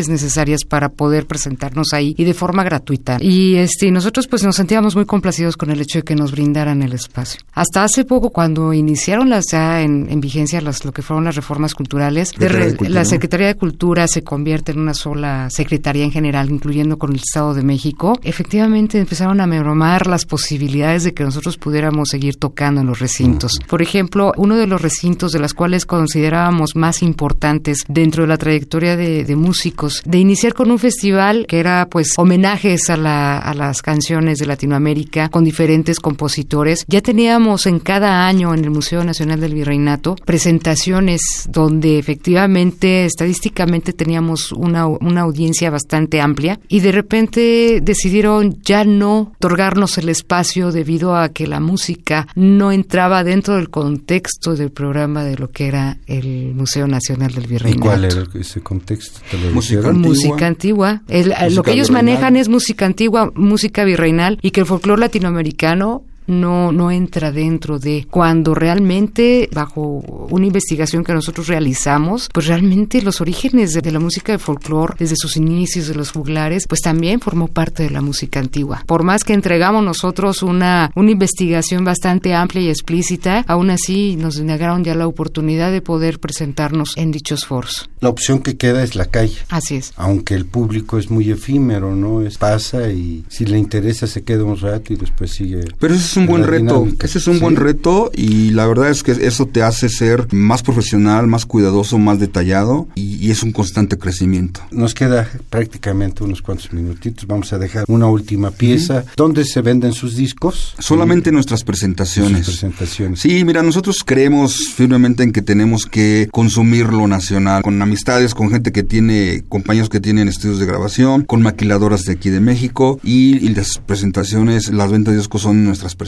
necesarias 0.08 0.64
para 0.64 0.88
poder 0.88 1.26
presentarnos 1.26 1.92
ahí 1.92 2.14
y 2.18 2.24
de 2.24 2.34
forma 2.34 2.64
gratuita. 2.64 3.18
Y 3.20 3.56
este, 3.56 3.90
nosotros, 3.90 4.26
pues, 4.26 4.42
nos 4.42 4.56
sentíamos 4.56 4.96
muy 4.96 5.04
complacidos 5.04 5.56
con 5.56 5.70
el 5.70 5.80
hecho 5.80 5.98
de 5.98 6.02
que 6.04 6.14
nos 6.14 6.32
brindaran 6.32 6.82
el 6.82 6.92
espacio. 6.92 7.40
Hasta 7.52 7.84
hace 7.84 8.04
poco, 8.04 8.30
cuando 8.30 8.72
iniciaron 8.72 9.30
las 9.30 9.46
ya 9.50 9.82
en, 9.82 10.08
en 10.10 10.20
vigencia 10.20 10.60
las, 10.60 10.84
lo 10.84 10.92
que 10.92 11.02
fueron 11.02 11.24
las 11.24 11.36
reformas 11.36 11.74
culturales, 11.74 12.32
de 12.32 12.48
Secretaría 12.48 12.66
de 12.66 12.70
re- 12.70 12.76
Cultura, 12.76 12.90
la. 13.00 13.04
Secretaría 13.04 13.46
de 13.46 13.54
Cultura 13.56 14.08
se 14.08 14.22
convierte 14.24 14.72
en 14.72 14.80
una 14.80 14.94
sola 14.94 15.48
secretaría 15.50 16.04
en 16.04 16.10
general, 16.12 16.50
incluyendo 16.50 16.98
con 16.98 17.10
el 17.10 17.16
Estado 17.16 17.54
de 17.54 17.62
México. 17.62 18.18
Efectivamente, 18.22 18.98
empezaron 18.98 19.40
a 19.40 19.46
mermar 19.46 20.06
las 20.06 20.24
posibilidades 20.24 21.04
de 21.04 21.14
que 21.14 21.24
nosotros 21.24 21.56
pudiéramos 21.58 22.08
seguir 22.08 22.36
tocando 22.36 22.80
en 22.80 22.86
los 22.86 22.98
recintos. 22.98 23.58
Por 23.68 23.82
ejemplo, 23.82 24.32
uno 24.36 24.56
de 24.56 24.66
los 24.66 24.80
recintos 24.80 25.32
de 25.32 25.38
los 25.38 25.54
cuales 25.54 25.86
considerábamos 25.86 26.76
más 26.76 27.02
importantes 27.02 27.84
dentro 27.88 28.22
de 28.22 28.28
la 28.28 28.38
trayectoria 28.38 28.96
de, 28.96 29.23
de 29.26 29.36
músicos, 29.36 30.02
de 30.04 30.18
iniciar 30.18 30.54
con 30.54 30.70
un 30.70 30.78
festival 30.78 31.46
que 31.48 31.58
era 31.60 31.88
pues 31.90 32.14
homenajes 32.16 32.90
a, 32.90 32.96
la- 32.96 33.38
a 33.38 33.54
las 33.54 33.82
canciones 33.82 34.38
de 34.38 34.46
Latinoamérica 34.46 35.28
con 35.28 35.44
diferentes 35.44 36.00
compositores. 36.00 36.84
Ya 36.88 37.00
teníamos 37.00 37.66
en 37.66 37.78
cada 37.80 38.26
año 38.26 38.54
en 38.54 38.64
el 38.64 38.70
Museo 38.70 39.04
Nacional 39.04 39.40
del 39.40 39.54
Virreinato 39.54 40.16
presentaciones 40.24 41.20
donde 41.48 41.98
efectivamente, 41.98 43.04
estadísticamente 43.04 43.92
teníamos 43.92 44.52
una, 44.52 44.86
una 44.86 45.22
audiencia 45.22 45.70
bastante 45.70 46.20
amplia 46.20 46.58
y 46.68 46.80
de 46.80 46.92
repente 46.92 47.80
decidieron 47.82 48.58
ya 48.62 48.84
no 48.84 49.32
otorgarnos 49.36 49.98
el 49.98 50.08
espacio 50.08 50.72
debido 50.72 51.16
a 51.16 51.28
que 51.28 51.46
la 51.46 51.60
música 51.60 52.26
no 52.34 52.72
entraba 52.72 53.24
dentro 53.24 53.56
del 53.56 53.70
contexto 53.70 54.54
del 54.56 54.70
programa 54.70 55.24
de 55.24 55.36
lo 55.36 55.50
que 55.50 55.66
era 55.66 55.98
el 56.06 56.54
Museo 56.54 56.86
Nacional 56.86 57.32
del 57.32 57.44
¿Y 57.44 57.48
Virreinato. 57.48 57.82
cuál 57.86 58.04
era 58.04 58.24
ese 58.34 58.60
contexto? 58.60 59.13
¿Te 59.30 59.38
lo 59.38 59.50
Música 59.52 59.88
antigua. 59.88 60.08
Música 60.08 60.46
antigua. 60.46 61.02
El- 61.08 61.28
lo 61.54 61.62
que 61.62 61.72
ellos 61.72 61.88
virreinal. 61.88 61.92
manejan 62.14 62.36
es 62.36 62.48
música 62.48 62.86
antigua, 62.86 63.30
música 63.34 63.84
virreinal 63.84 64.38
y 64.42 64.50
que 64.50 64.60
el 64.60 64.66
folclore 64.66 65.00
latinoamericano 65.00 66.04
no, 66.26 66.72
no 66.72 66.90
entra 66.90 67.32
dentro 67.32 67.78
de 67.78 68.06
cuando 68.10 68.54
realmente, 68.54 69.48
bajo 69.52 69.82
una 70.30 70.46
investigación 70.46 71.04
que 71.04 71.12
nosotros 71.12 71.46
realizamos, 71.46 72.28
pues 72.32 72.46
realmente 72.46 73.02
los 73.02 73.20
orígenes 73.20 73.72
de, 73.72 73.80
de 73.80 73.92
la 73.92 74.00
música 74.00 74.32
de 74.32 74.38
folclore, 74.38 74.94
desde 74.98 75.16
sus 75.16 75.36
inicios 75.36 75.88
de 75.88 75.94
los 75.94 76.12
juglares, 76.12 76.66
pues 76.68 76.80
también 76.80 77.20
formó 77.20 77.48
parte 77.48 77.84
de 77.84 77.90
la 77.90 78.00
música 78.00 78.40
antigua. 78.40 78.82
Por 78.86 79.02
más 79.02 79.24
que 79.24 79.32
entregamos 79.32 79.84
nosotros 79.84 80.42
una, 80.42 80.90
una 80.94 81.10
investigación 81.10 81.84
bastante 81.84 82.34
amplia 82.34 82.62
y 82.62 82.68
explícita, 82.68 83.44
aún 83.46 83.70
así 83.70 84.16
nos 84.16 84.38
negaron 84.40 84.84
ya 84.84 84.94
la 84.94 85.06
oportunidad 85.06 85.72
de 85.72 85.80
poder 85.80 86.20
presentarnos 86.20 86.96
en 86.96 87.10
dichos 87.10 87.44
foros. 87.44 87.90
La 88.00 88.08
opción 88.08 88.40
que 88.40 88.56
queda 88.56 88.82
es 88.82 88.94
la 88.94 89.06
calle. 89.06 89.38
Así 89.48 89.76
es. 89.76 89.92
Aunque 89.96 90.34
el 90.34 90.46
público 90.46 90.98
es 90.98 91.10
muy 91.10 91.30
efímero, 91.30 91.94
¿no? 91.94 92.22
Es, 92.22 92.38
pasa 92.38 92.90
y 92.90 93.24
si 93.28 93.46
le 93.46 93.58
interesa 93.58 94.06
se 94.06 94.22
queda 94.22 94.44
un 94.44 94.58
rato 94.58 94.92
y 94.92 94.96
después 94.96 95.32
sigue. 95.32 95.64
Pero 95.78 95.94
es 96.14 96.16
un 96.18 96.26
buen 96.26 96.44
reto, 96.44 96.80
dinámica. 96.80 97.06
ese 97.06 97.18
es 97.18 97.26
un 97.26 97.34
Sí. 97.34 97.40
buen 97.40 97.56
reto 97.56 98.10
y 98.14 98.50
la 98.50 98.66
verdad 98.66 98.90
es 98.90 99.02
que 99.02 99.12
eso 99.12 99.46
te 99.46 99.62
hace 99.62 99.88
ser 99.88 100.26
más 100.32 100.62
profesional, 100.62 101.26
más 101.26 101.46
cuidadoso, 101.46 101.98
más 101.98 102.18
detallado 102.20 102.88
y, 102.94 103.16
y 103.16 103.30
es 103.30 103.42
un 103.42 103.52
constante 103.52 103.98
crecimiento. 103.98 104.60
Nos 104.70 104.94
queda 104.94 105.28
prácticamente 105.50 106.24
unos 106.24 106.42
cuantos 106.42 106.72
minutitos. 106.72 107.26
Vamos 107.26 107.52
a 107.52 107.58
dejar 107.58 107.84
una 107.88 108.06
última 108.06 108.50
pieza. 108.50 109.04
¿Dónde 109.16 109.44
se 109.44 109.60
venden 109.62 109.92
sus 109.92 110.16
discos? 110.16 110.74
Solamente 110.78 111.32
nuestras 111.32 111.60
Sus 111.60 111.66
presentaciones. 111.66 112.46
presentaciones. 112.46 113.20
Sí, 113.20 113.44
mira, 113.44 113.62
nosotros 113.62 114.02
creemos 114.04 114.68
firmemente 114.74 115.22
en 115.22 115.32
que 115.32 115.42
tenemos 115.42 115.86
que 115.86 116.28
consumir 116.32 116.86
lo 116.92 117.06
nacional, 117.08 117.62
con 117.62 117.80
amistades, 117.82 118.34
con 118.34 118.50
gente 118.50 118.72
que 118.72 118.82
tiene, 118.82 119.44
compañeros 119.48 119.88
que 119.88 120.00
tienen 120.00 120.28
estudios 120.28 120.58
de 120.58 120.66
grabación, 120.66 121.24
con 121.24 121.42
maquiladoras 121.42 122.04
de 122.04 122.12
aquí 122.12 122.30
de 122.30 122.40
México 122.40 122.98
y, 123.02 123.36
y 123.44 123.48
las 123.54 123.78
presentaciones, 123.78 124.72
las 124.72 124.90
ventas 124.90 125.12
de 125.14 125.18
discos 125.18 125.42
son 125.42 125.64
nuestras 125.64 125.94
presentaciones. 125.94 126.03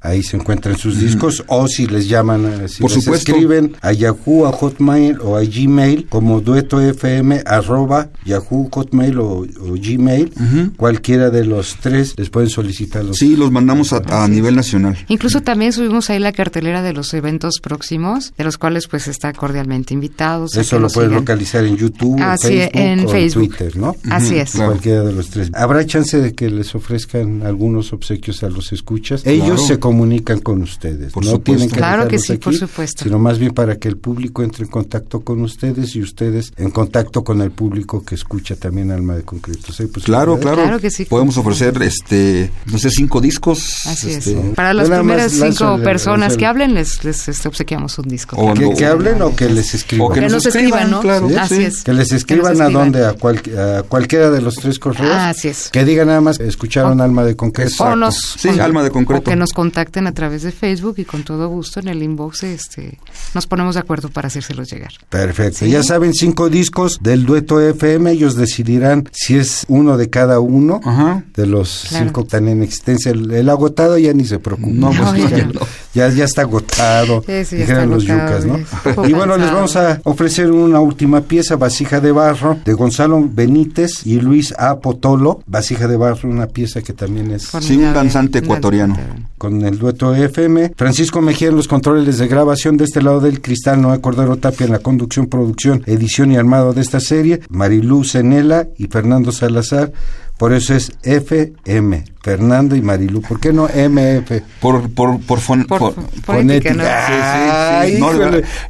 Ahí 0.00 0.22
se 0.22 0.36
encuentran 0.36 0.76
sus 0.76 0.98
discos 1.00 1.44
o 1.48 1.66
si 1.68 1.86
les 1.86 2.08
llaman, 2.08 2.44
eh, 2.46 2.68
si 2.68 2.80
Por 2.82 2.90
les 2.92 3.02
supuesto. 3.04 3.32
escriben 3.32 3.76
a 3.80 3.92
Yahoo, 3.92 4.46
a 4.46 4.52
Hotmail 4.52 5.18
o 5.20 5.36
a 5.36 5.44
Gmail 5.44 6.06
como 6.08 6.40
duetofm 6.40 7.40
arroba 7.46 8.08
Yahoo, 8.24 8.68
Hotmail 8.72 9.18
o, 9.18 9.26
o 9.40 9.46
Gmail, 9.80 10.32
cualquiera 10.76 11.30
de 11.30 11.44
los 11.44 11.76
tres 11.80 12.14
les 12.16 12.30
pueden 12.30 12.50
solicitar 12.50 13.04
los 13.04 13.16
Sí, 13.16 13.36
los 13.36 13.50
mandamos 13.50 13.92
a, 13.92 14.02
a 14.08 14.28
nivel 14.28 14.56
nacional. 14.56 14.96
Incluso 15.08 15.42
también 15.42 15.72
subimos 15.72 16.10
ahí 16.10 16.18
la 16.18 16.32
cartelera 16.32 16.82
de 16.82 16.92
los 16.92 17.12
eventos 17.14 17.60
próximos, 17.62 18.32
de 18.36 18.44
los 18.44 18.58
cuales 18.58 18.88
pues 18.88 19.08
está 19.08 19.32
cordialmente 19.32 19.94
invitados. 19.94 20.56
Eso 20.56 20.78
lo 20.78 20.88
pueden 20.88 21.12
localizar 21.12 21.64
en 21.64 21.76
YouTube, 21.76 22.20
Así 22.20 22.58
es, 22.58 22.70
Facebook, 22.72 22.80
en 22.80 23.00
o 23.00 23.08
Facebook. 23.08 23.48
Twitter, 23.48 23.76
¿no? 23.76 23.96
Así 24.10 24.36
es. 24.36 24.52
claro. 24.52 24.70
Cualquiera 24.72 25.02
de 25.02 25.12
los 25.12 25.30
tres. 25.30 25.50
¿Habrá 25.54 25.84
chance 25.86 26.20
de 26.20 26.34
que 26.34 26.50
les 26.50 26.74
ofrezcan 26.74 27.42
algunos 27.42 27.92
obsequios 27.92 28.42
a 28.42 28.48
los 28.48 28.72
escuchas? 28.72 29.03
Ellos 29.12 29.46
Claro. 29.46 29.58
se 29.66 29.78
comunican 29.78 30.40
con 30.40 30.62
ustedes. 30.62 31.12
Por 31.12 31.24
no 31.24 31.30
supuesto. 31.32 31.44
tienen 31.52 31.68
que 31.70 31.76
Claro 31.76 32.08
que 32.08 32.18
sí, 32.18 32.36
por 32.36 32.54
supuesto. 32.54 33.04
Sino 33.04 33.18
más 33.18 33.38
bien 33.38 33.52
para 33.52 33.76
que 33.76 33.88
el 33.88 33.96
público 33.96 34.42
entre 34.42 34.64
en 34.64 34.70
contacto 34.70 35.20
con 35.20 35.40
ustedes 35.42 35.94
y 35.96 36.00
ustedes 36.02 36.52
en 36.56 36.70
contacto 36.70 37.22
con 37.24 37.40
el 37.40 37.50
público 37.50 38.04
que 38.04 38.14
escucha 38.14 38.56
también 38.56 38.90
Alma 38.90 39.14
de 39.16 39.22
Concreto. 39.22 39.72
¿Sí? 39.72 39.86
Pues, 39.86 40.04
Claro, 40.04 40.38
claro. 40.38 40.62
Claro 40.62 40.78
que 40.80 40.90
sí. 40.90 41.04
Podemos 41.04 41.36
ofrecer, 41.36 41.80
este, 41.82 42.50
no 42.70 42.78
sé, 42.78 42.90
cinco 42.90 43.20
discos. 43.20 43.86
Así 43.86 44.10
es. 44.10 44.26
este, 44.26 44.34
Para 44.54 44.72
las 44.74 44.88
primeras 44.88 45.32
cinco 45.32 45.78
personas 45.82 46.36
que 46.36 46.46
hablen, 46.46 46.74
les, 46.74 47.04
les 47.04 47.28
este, 47.28 47.48
obsequiamos 47.48 47.98
un 47.98 48.08
disco. 48.08 48.36
O- 48.36 48.54
Que, 48.54 48.86
hablen 48.86 49.20
o 49.22 49.34
que 49.36 49.48
les 49.48 49.74
escriban. 49.74 50.06
O 50.06 50.10
que 50.12 50.20
que 50.20 50.28
nos 50.28 50.46
escriban, 50.46 50.66
escriban, 50.66 50.90
¿no? 50.90 51.00
claro. 51.00 51.28
Sí, 51.28 51.34
Así 51.36 51.56
sí. 51.56 51.62
es. 51.64 51.82
Que 51.82 51.92
les 51.92 52.12
escriban, 52.12 52.60
a 52.60 52.68
dónde, 52.70 53.04
a, 53.04 53.12
cual- 53.14 53.42
a 53.58 53.82
cualquiera 53.82 54.30
de 54.30 54.40
los 54.40 54.54
tres 54.56 54.78
correos. 54.78 55.10
Ah, 55.12 55.28
así 55.30 55.48
es. 55.48 55.68
Que 55.70 55.84
digan 55.84 56.06
nada 56.08 56.20
más, 56.20 56.40
escucharon 56.40 57.00
Alma 57.00 57.24
de 57.24 57.36
Concreto. 57.36 57.70
Exacto. 57.70 57.92
O 57.92 57.96
nos, 57.96 58.14
Sí, 58.38 58.48
alma 58.60 58.82
de 58.82 58.90
concreto. 58.94 59.20
O 59.20 59.24
que 59.24 59.36
nos 59.36 59.52
contacten 59.52 60.06
a 60.06 60.12
través 60.12 60.42
de 60.42 60.52
Facebook 60.52 60.94
y 60.98 61.04
con 61.04 61.22
todo 61.24 61.48
gusto 61.48 61.80
en 61.80 61.88
el 61.88 62.02
inbox 62.02 62.44
este, 62.44 62.98
nos 63.34 63.46
ponemos 63.46 63.74
de 63.74 63.80
acuerdo 63.80 64.08
para 64.08 64.28
hacérselos 64.28 64.70
llegar. 64.70 64.92
Perfecto. 65.10 65.58
Sí. 65.60 65.70
Ya 65.70 65.82
saben, 65.82 66.14
cinco 66.14 66.48
discos 66.48 66.98
del 67.02 67.26
dueto 67.26 67.60
FM. 67.60 68.10
Ellos 68.12 68.36
decidirán 68.36 69.08
si 69.12 69.36
es 69.36 69.64
uno 69.68 69.96
de 69.96 70.08
cada 70.08 70.40
uno 70.40 70.80
Ajá. 70.84 71.24
de 71.36 71.46
los 71.46 71.86
Claro. 71.88 72.04
cinco 72.06 72.20
que 72.22 72.26
están 72.28 72.48
en 72.48 72.62
existencia. 72.62 73.10
El, 73.12 73.30
el 73.30 73.48
agotado 73.50 73.98
ya 73.98 74.12
ni 74.14 74.24
se 74.24 74.38
preocupa. 74.38 74.70
No, 74.74 74.88
pues, 74.88 74.98
No, 75.04 75.16
ya, 75.28 75.36
ya 75.36 75.46
no. 75.46 75.60
Ya, 75.94 76.08
ya 76.08 76.24
está 76.24 76.42
agotado. 76.42 77.22
Sí, 77.26 77.44
sí, 77.44 77.56
ya 77.58 77.62
dijeron 77.62 77.82
está 77.82 77.86
los 77.86 78.08
agotado, 78.10 78.38
yucas, 78.64 78.96
¿no? 78.96 79.08
Y 79.08 79.12
bueno, 79.12 79.36
les 79.36 79.52
vamos 79.52 79.76
a 79.76 80.00
ofrecer 80.04 80.50
una 80.50 80.80
última 80.80 81.22
pieza, 81.22 81.56
Vasija 81.56 82.00
de 82.00 82.12
Barro, 82.12 82.58
de 82.64 82.72
Gonzalo 82.72 83.24
Benítez 83.32 84.06
y 84.06 84.20
Luis 84.20 84.54
A. 84.58 84.80
Potolo. 84.80 85.42
Vasija 85.46 85.86
de 85.88 85.96
Barro, 85.96 86.28
una 86.28 86.46
pieza 86.46 86.82
que 86.82 86.92
también 86.92 87.30
es 87.30 87.48
Sí, 87.60 87.76
un 87.76 87.92
danzante 87.94 88.38
ecuatoriano. 88.40 88.96
con 89.38 89.62
el 89.64 89.78
dueto 89.78 90.14
FM, 90.14 90.72
Francisco 90.76 91.20
Mejía 91.20 91.48
en 91.48 91.56
los 91.56 91.68
controles 91.68 92.18
de 92.18 92.26
grabación 92.28 92.76
de 92.76 92.84
este 92.84 93.02
lado 93.02 93.20
del 93.20 93.40
cristal, 93.40 93.80
Noé 93.80 94.00
Cordero 94.00 94.36
Tapia 94.36 94.66
en 94.66 94.72
la 94.72 94.78
conducción, 94.78 95.26
producción, 95.26 95.82
edición 95.86 96.32
y 96.32 96.36
armado 96.36 96.72
de 96.72 96.80
esta 96.80 97.00
serie, 97.00 97.40
Marilú 97.50 98.04
Cenela 98.04 98.66
y 98.78 98.86
Fernando 98.86 99.32
Salazar, 99.32 99.92
por 100.38 100.52
eso 100.52 100.74
es 100.74 100.92
FM, 101.02 102.04
Fernando 102.22 102.74
y 102.74 102.82
Marilú, 102.82 103.22
¿por 103.22 103.38
qué 103.40 103.52
no 103.52 103.64
MF? 103.66 104.42
Por, 104.60 104.90
por, 104.90 105.20
por, 105.20 105.40
fon- 105.40 105.66
Por- 105.66 105.94
por- 105.94 105.94
fonética, 106.22 106.74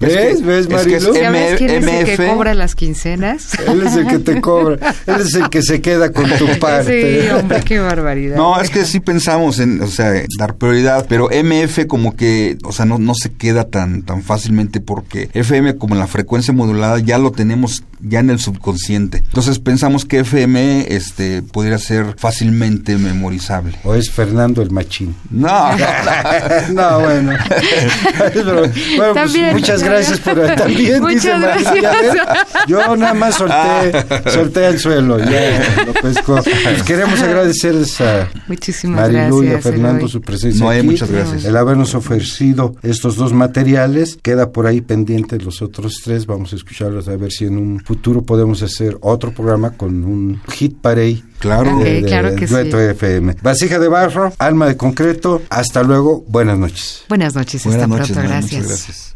¿Ves? 0.00 0.42
¿Ves, 0.44 0.66
es 0.68 0.86
que 0.86 0.96
es 0.96 1.08
¿Ya 1.14 1.30
ves 1.30 1.56
quién 1.58 1.70
es 1.70 1.84
el 1.86 2.16
que 2.16 2.26
cobra 2.28 2.54
las 2.54 2.74
quincenas? 2.74 3.56
Él 3.66 3.82
es 3.82 3.94
el 3.96 4.06
que 4.06 4.18
te 4.18 4.40
cobra, 4.40 4.94
él 5.06 5.16
es 5.20 5.34
el 5.34 5.48
que 5.50 5.62
se 5.62 5.80
queda 5.80 6.12
con 6.12 6.28
tu 6.36 6.46
parte. 6.58 7.22
Sí, 7.22 7.30
hombre, 7.30 7.60
qué 7.64 7.78
barbaridad. 7.78 8.36
No, 8.36 8.60
es 8.60 8.70
que 8.70 8.84
sí 8.84 9.00
pensamos 9.00 9.58
en, 9.58 9.80
o 9.82 9.86
sea, 9.86 10.12
dar 10.38 10.56
prioridad, 10.56 11.06
pero 11.08 11.28
MF 11.30 11.86
como 11.86 12.16
que, 12.16 12.58
o 12.64 12.72
sea, 12.72 12.84
no, 12.84 12.98
no 12.98 13.14
se 13.14 13.32
queda 13.32 13.64
tan, 13.64 14.02
tan 14.02 14.22
fácilmente 14.22 14.80
porque 14.80 15.30
FM 15.32 15.76
como 15.76 15.94
la 15.94 16.06
frecuencia 16.06 16.52
modulada 16.52 16.98
ya 16.98 17.18
lo 17.18 17.30
tenemos 17.32 17.84
ya 18.00 18.20
en 18.20 18.30
el 18.30 18.38
subconsciente. 18.38 19.18
Entonces 19.18 19.58
pensamos 19.58 20.04
que 20.04 20.20
FM, 20.20 20.86
este, 20.94 21.42
pudiera 21.64 21.78
ser 21.78 22.14
fácilmente 22.18 22.98
memorizable. 22.98 23.78
O 23.84 23.94
es 23.94 24.10
Fernando 24.10 24.60
el 24.60 24.70
machín. 24.70 25.14
No, 25.30 25.70
no, 26.74 27.00
bueno. 27.00 27.32
Pero, 28.34 28.54
bueno, 28.54 28.72
pues, 28.98 29.14
También. 29.14 29.52
muchas 29.54 29.82
gracias 29.82 30.20
por 30.20 30.34
también. 30.56 31.00
Muchas 31.00 31.14
dice 31.14 31.80
gracias. 31.80 32.26
Yo 32.68 32.96
nada 32.96 33.14
más 33.14 33.36
solté, 33.36 34.30
solté 34.30 34.66
al 34.66 34.78
suelo, 34.78 35.18
ya 35.18 35.84
lo 35.86 35.94
pescó. 35.94 36.34
Pues 36.42 36.82
queremos 36.82 37.22
agradecerles 37.22 37.98
a 38.02 38.28
Muchísimas 38.46 39.00
Marilu 39.10 39.42
y 39.44 39.52
a. 39.54 39.60
Fernando 39.62 40.00
Eloy. 40.00 40.10
su 40.10 40.20
presencia 40.20 40.62
No, 40.62 40.70
aquí, 40.70 40.82
muchas 40.82 41.10
gracias. 41.10 41.46
el 41.46 41.56
habernos 41.56 41.94
ofrecido 41.94 42.76
estos 42.82 43.16
dos 43.16 43.32
materiales. 43.32 44.18
Queda 44.20 44.52
por 44.52 44.66
ahí 44.66 44.82
pendiente 44.82 45.38
los 45.38 45.62
otros 45.62 46.02
tres. 46.04 46.26
Vamos 46.26 46.52
a 46.52 46.56
escucharlos 46.56 47.08
a 47.08 47.16
ver 47.16 47.32
si 47.32 47.46
en 47.46 47.56
un 47.56 47.80
futuro 47.80 48.20
podemos 48.22 48.62
hacer 48.62 48.98
otro 49.00 49.32
programa 49.32 49.70
con 49.70 50.04
un 50.04 50.42
hit 50.52 50.76
parade. 50.82 51.22
Claro. 51.44 51.76
Ok, 51.76 51.84
de- 51.84 52.00
de 52.00 52.08
claro 52.08 52.34
que 52.34 52.46
Dueto 52.46 52.78
sí. 52.78 52.84
FM. 52.84 53.36
Vasija 53.42 53.78
de 53.78 53.88
barro, 53.88 54.32
alma 54.38 54.66
de 54.66 54.78
concreto. 54.78 55.42
Hasta 55.50 55.82
luego. 55.82 56.24
Buenas 56.26 56.58
noches. 56.58 57.04
Buenas 57.08 57.34
noches, 57.34 57.62
Buenas 57.64 57.82
hasta 57.82 57.96
noches, 57.98 58.12
pronto, 58.16 58.30
gracias. 58.30 58.52
muchas 58.62 58.68
gracias. 58.68 59.13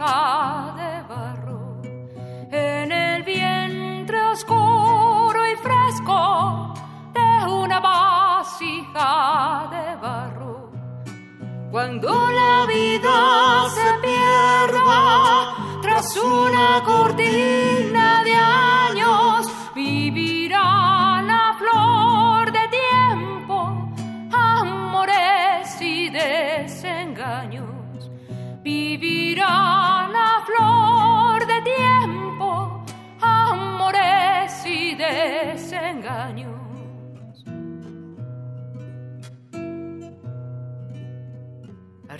De 0.00 1.02
barro. 1.08 1.80
En 2.50 2.90
el 2.90 3.22
vientre 3.22 4.20
oscuro 4.32 5.46
y 5.46 5.54
fresco 5.56 6.74
de 7.12 7.52
una 7.52 7.78
vasija 7.78 9.68
de 9.70 9.96
barro. 9.96 10.70
Cuando 11.70 12.08
la 12.12 12.66
vida 12.66 13.68
se 13.76 13.92
pierda 14.02 15.54
tras 15.82 16.16
una 16.16 16.82
cortina 16.84 18.24
de 18.24 18.34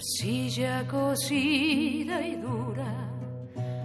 arcilla 0.00 0.86
cocida 0.86 2.22
y 2.22 2.36
dura, 2.36 3.10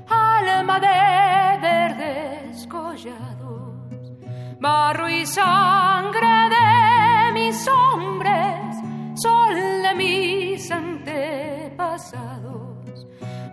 alma 0.08 0.80
de 0.80 1.60
verdes 1.62 2.66
collados, 2.68 4.14
barro 4.62 5.10
y 5.10 5.26
sangre 5.26 6.50
de 6.56 7.34
mis 7.34 7.68
hombres, 7.68 8.78
sol 9.16 9.56
de 9.84 9.94
mis 9.96 10.72
antepasados, 10.72 12.55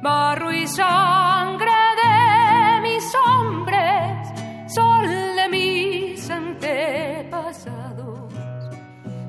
barro 0.03 0.53
y 0.53 0.67
sangre 0.67 1.71
de 2.03 2.81
mis 2.83 3.05
hombres, 3.15 4.29
sol 4.75 5.07
de 5.09 5.49
mis 5.49 6.29
antepasados. 6.29 8.19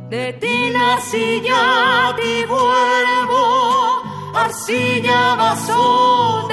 De 0.10 0.34
ti 0.34 0.72
nací 0.74 1.42
ya 1.42 2.14
ti 2.18 2.46
vuelvo, 2.46 4.02
arcilla 4.34 5.36
vaso 5.36 6.53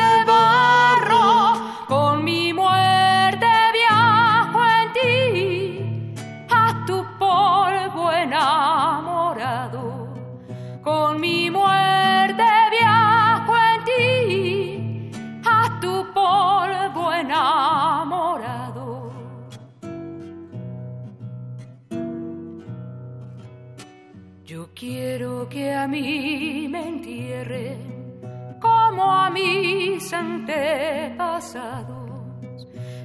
a 25.81 25.89
mí 25.89 26.68
me 26.68 26.89
entierren 26.89 28.20
como 28.61 29.11
a 29.11 29.31
mis 29.31 30.12
antepasados. 30.12 31.57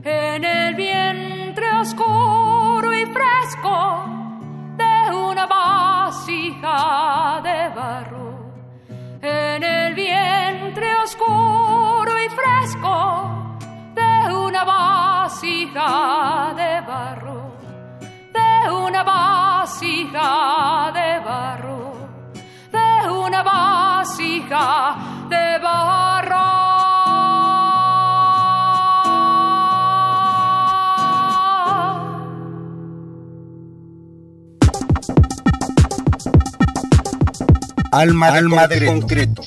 En 0.04 0.44
el 0.44 0.76
vientre 0.76 1.72
oscuro 1.80 2.94
y 2.94 3.06
fresco 3.06 4.06
de 4.76 5.16
una 5.16 5.46
vasija 5.46 7.40
de 7.48 7.70
barro. 7.74 8.52
En 9.22 9.64
el 9.64 9.96
vientre 9.96 10.98
oscuro 11.06 12.12
y 12.26 12.28
fresco 12.40 12.94
de 13.96 14.34
una 14.34 14.66
vasija 14.66 16.54
de 16.58 16.82
barro. 16.82 17.56
De 18.34 18.70
una 18.70 19.02
vasija 19.04 20.92
de 20.94 21.20
barro 21.24 21.75
vasija 23.46 24.98
de 25.30 25.60
barro 25.64 26.46
Alma, 37.92 38.28
Alma 38.28 38.68
de, 38.68 38.86
concreto. 38.86 39.42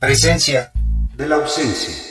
Presencia 0.00 0.72
de 1.14 1.28
la 1.28 1.36
ausencia. 1.36 2.05